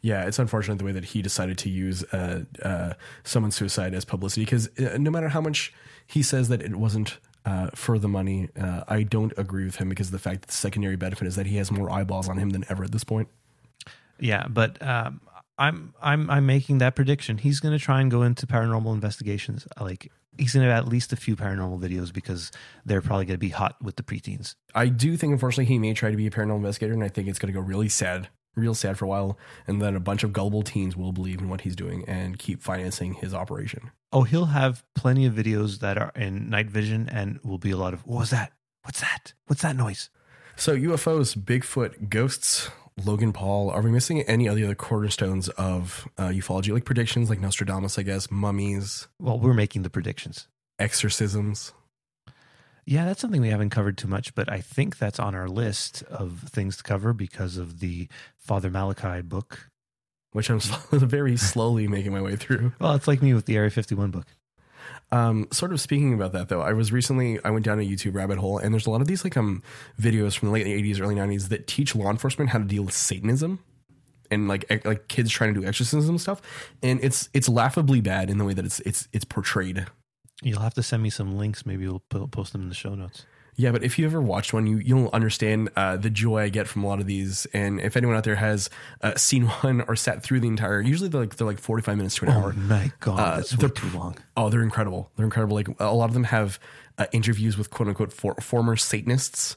[0.00, 4.04] Yeah, it's unfortunate the way that he decided to use uh, uh, someone's suicide as
[4.04, 5.72] publicity because uh, no matter how much
[6.06, 9.88] he says that it wasn't uh, for the money, uh, I don't agree with him
[9.88, 12.38] because of the fact that the secondary benefit is that he has more eyeballs on
[12.38, 13.28] him than ever at this point.
[14.18, 15.20] Yeah, but um,
[15.58, 17.38] I'm I'm I'm making that prediction.
[17.38, 19.66] He's going to try and go into paranormal investigations.
[19.80, 22.50] Like he's going to have at least a few paranormal videos because
[22.84, 24.54] they're probably going to be hot with the preteens.
[24.74, 27.28] I do think, unfortunately, he may try to be a paranormal investigator, and I think
[27.28, 30.22] it's going to go really sad, real sad for a while, and then a bunch
[30.24, 33.90] of gullible teens will believe in what he's doing and keep financing his operation.
[34.12, 37.76] Oh, he'll have plenty of videos that are in night vision and will be a
[37.76, 38.52] lot of what was that?
[38.82, 39.34] What's that?
[39.46, 40.10] What's that noise?
[40.56, 42.70] So UFOs, Bigfoot, ghosts,
[43.04, 43.70] Logan Paul.
[43.70, 47.98] Are we missing any of the other cornerstones of uh, ufology, like predictions, like Nostradamus,
[47.98, 50.48] I guess, mummies, Well, we're making the predictions.
[50.78, 51.72] exorcisms?
[52.90, 56.02] Yeah, that's something we haven't covered too much, but I think that's on our list
[56.10, 59.70] of things to cover because of the Father Malachi book.
[60.32, 60.58] Which I'm
[60.90, 62.72] very slowly making my way through.
[62.80, 64.26] Well, it's like me with the Area 51 book.
[65.12, 68.16] Um, sort of speaking about that though, I was recently I went down a YouTube
[68.16, 69.62] rabbit hole, and there's a lot of these like um
[70.00, 72.94] videos from the late '80s, early '90s that teach law enforcement how to deal with
[72.94, 73.60] Satanism
[74.32, 76.42] and like like kids trying to do exorcism stuff,
[76.82, 79.86] and it's it's laughably bad in the way that it's it's it's portrayed.
[80.42, 81.66] You'll have to send me some links.
[81.66, 83.26] Maybe we'll po- post them in the show notes.
[83.56, 86.66] Yeah, but if you ever watched one, you you'll understand uh, the joy I get
[86.66, 87.46] from a lot of these.
[87.52, 88.70] And if anyone out there has
[89.02, 91.96] uh, seen one or sat through the entire, usually they're like they're like forty five
[91.98, 92.54] minutes to an hour.
[92.56, 94.16] Oh my god, Uh, that's they're way too long.
[94.36, 95.10] Oh, they're incredible.
[95.16, 95.56] They're incredible.
[95.56, 96.58] Like a lot of them have
[96.96, 99.56] uh, interviews with quote unquote for, former Satanists.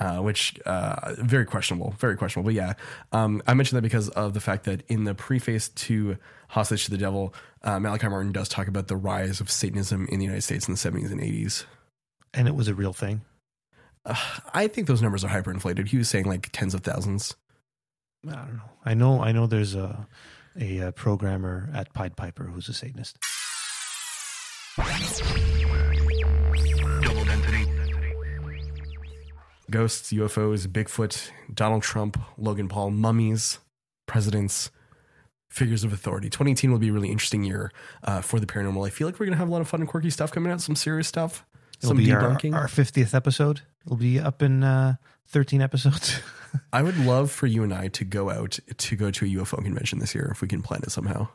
[0.00, 2.48] Uh, which uh, very questionable, very questionable.
[2.48, 2.72] But yeah,
[3.12, 6.16] um, I mentioned that because of the fact that in the preface to
[6.48, 10.18] Hostage to the Devil, uh, Malachi Martin does talk about the rise of Satanism in
[10.18, 11.64] the United States in the 70s and 80s.
[12.32, 13.20] And it was a real thing.
[14.06, 14.16] Uh,
[14.54, 15.88] I think those numbers are hyperinflated.
[15.88, 17.36] He was saying like tens of thousands.
[18.26, 18.70] I don't know.
[18.84, 19.22] I know.
[19.22, 19.46] I know.
[19.46, 20.06] There's a
[20.58, 23.16] a, uh programmer at Pied Piper who's a Satanist.
[29.70, 33.58] Ghosts, UFOs, Bigfoot, Donald Trump, Logan Paul, mummies,
[34.06, 34.70] presidents,
[35.48, 36.28] figures of authority.
[36.28, 37.72] 2018 will be a really interesting year
[38.04, 38.86] uh, for the paranormal.
[38.86, 40.52] I feel like we're going to have a lot of fun and quirky stuff coming
[40.52, 41.44] out, some serious stuff,
[41.78, 42.54] It'll some be our, debunking.
[42.54, 43.62] our 50th episode.
[43.86, 44.96] It'll be up in uh,
[45.28, 46.20] 13 episodes.
[46.72, 49.62] I would love for you and I to go out to go to a UFO
[49.62, 51.28] convention this year if we can plan it somehow.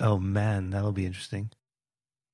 [0.00, 1.50] oh man, that'll be interesting.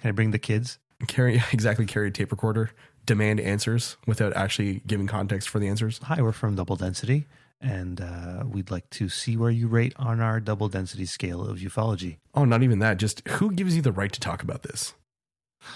[0.00, 0.78] Can I bring the kids?
[1.06, 2.70] Carry exactly carry a tape recorder,
[3.06, 6.00] demand answers without actually giving context for the answers.
[6.04, 7.26] Hi, we're from Double Density,
[7.60, 11.58] and uh, we'd like to see where you rate on our double density scale of
[11.58, 12.18] ufology.
[12.34, 12.98] Oh, not even that.
[12.98, 14.94] Just who gives you the right to talk about this?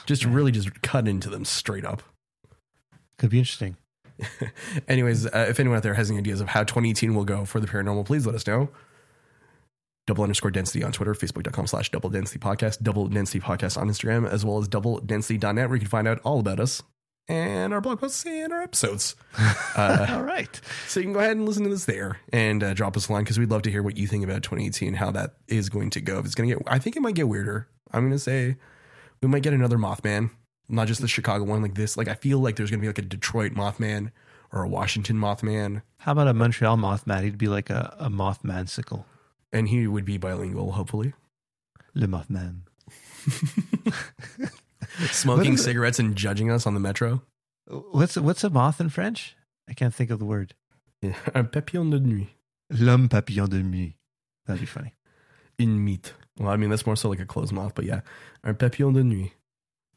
[0.07, 2.03] Just really just cut into them straight up.
[3.19, 3.77] Could be interesting.
[4.89, 7.61] Anyways, uh, if anyone out there has any ideas of how 2018 will go for
[7.61, 8.69] the paranormal, please let us know.
[10.07, 14.29] Double underscore density on Twitter, facebook.com slash double density podcast, double density podcast on Instagram,
[14.29, 16.83] as well as double density.net, where you can find out all about us
[17.29, 19.15] and our blog posts and our episodes.
[19.77, 20.61] Uh, All right.
[20.89, 23.13] so you can go ahead and listen to this there and uh, drop us a
[23.13, 25.69] line because we'd love to hear what you think about 2018, and how that is
[25.69, 26.19] going to go.
[26.19, 27.69] If it's going to get, I think it might get weirder.
[27.93, 28.57] I'm going to say
[29.23, 30.31] we might get another Mothman,
[30.69, 31.97] not just the Chicago one like this.
[31.97, 34.11] Like I feel like there's going to be like a Detroit Mothman
[34.53, 37.23] or a Washington Mothman, How about a Montreal Mothman?
[37.23, 39.07] He'd be like a, a Mothman sickle.
[39.53, 41.13] and he would be bilingual, hopefully,
[41.95, 42.63] Le Mothman.
[45.11, 47.23] smoking cigarettes and judging us on the metro.
[47.69, 49.37] What's what's a moth in French?
[49.69, 50.55] I can't think of the word.
[51.03, 51.15] Yeah.
[51.35, 52.29] Un papillon de nuit,
[52.71, 53.95] L'homme papillon de nuit.
[54.47, 54.95] That'd be funny.
[55.59, 56.13] In mythe.
[56.39, 58.01] Well, I mean that's more so like a closed moth, but yeah,
[58.45, 59.33] un papillon de nuit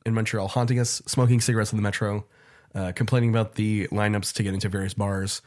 [0.05, 2.25] in Montreal, haunting us, smoking cigarettes on the metro,
[2.73, 5.41] uh, complaining about the lineups to get into various bars,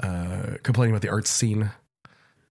[0.00, 1.70] uh, complaining about the arts scene.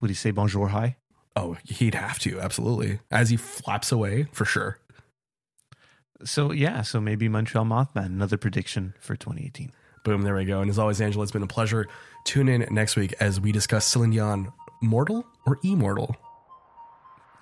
[0.02, 0.96] Would he say bonjour hi?
[1.36, 4.80] Oh, he'd have to absolutely as he flaps away for sure.
[6.24, 8.08] So yeah, so maybe Montreal Mothman.
[8.08, 9.72] Another prediction for 2018.
[10.04, 10.62] Boom, there we go.
[10.62, 11.88] And as always, Angelo, it's been a pleasure.
[12.24, 14.52] Tune in next week as we discuss Celine Dion,
[14.82, 16.16] mortal or immortal.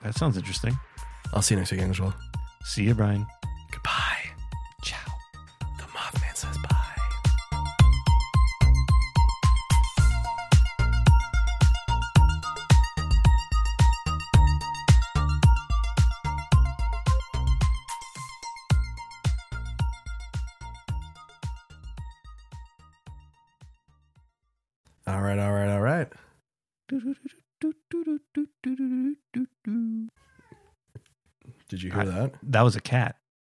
[0.03, 0.77] That sounds interesting.
[1.33, 2.13] I'll see you next week, Angelo.
[2.63, 3.25] See you, Brian.
[3.71, 4.17] Goodbye.
[4.81, 5.16] Ciao.
[31.97, 32.33] Did hear I- that?
[32.43, 33.15] That was a cat.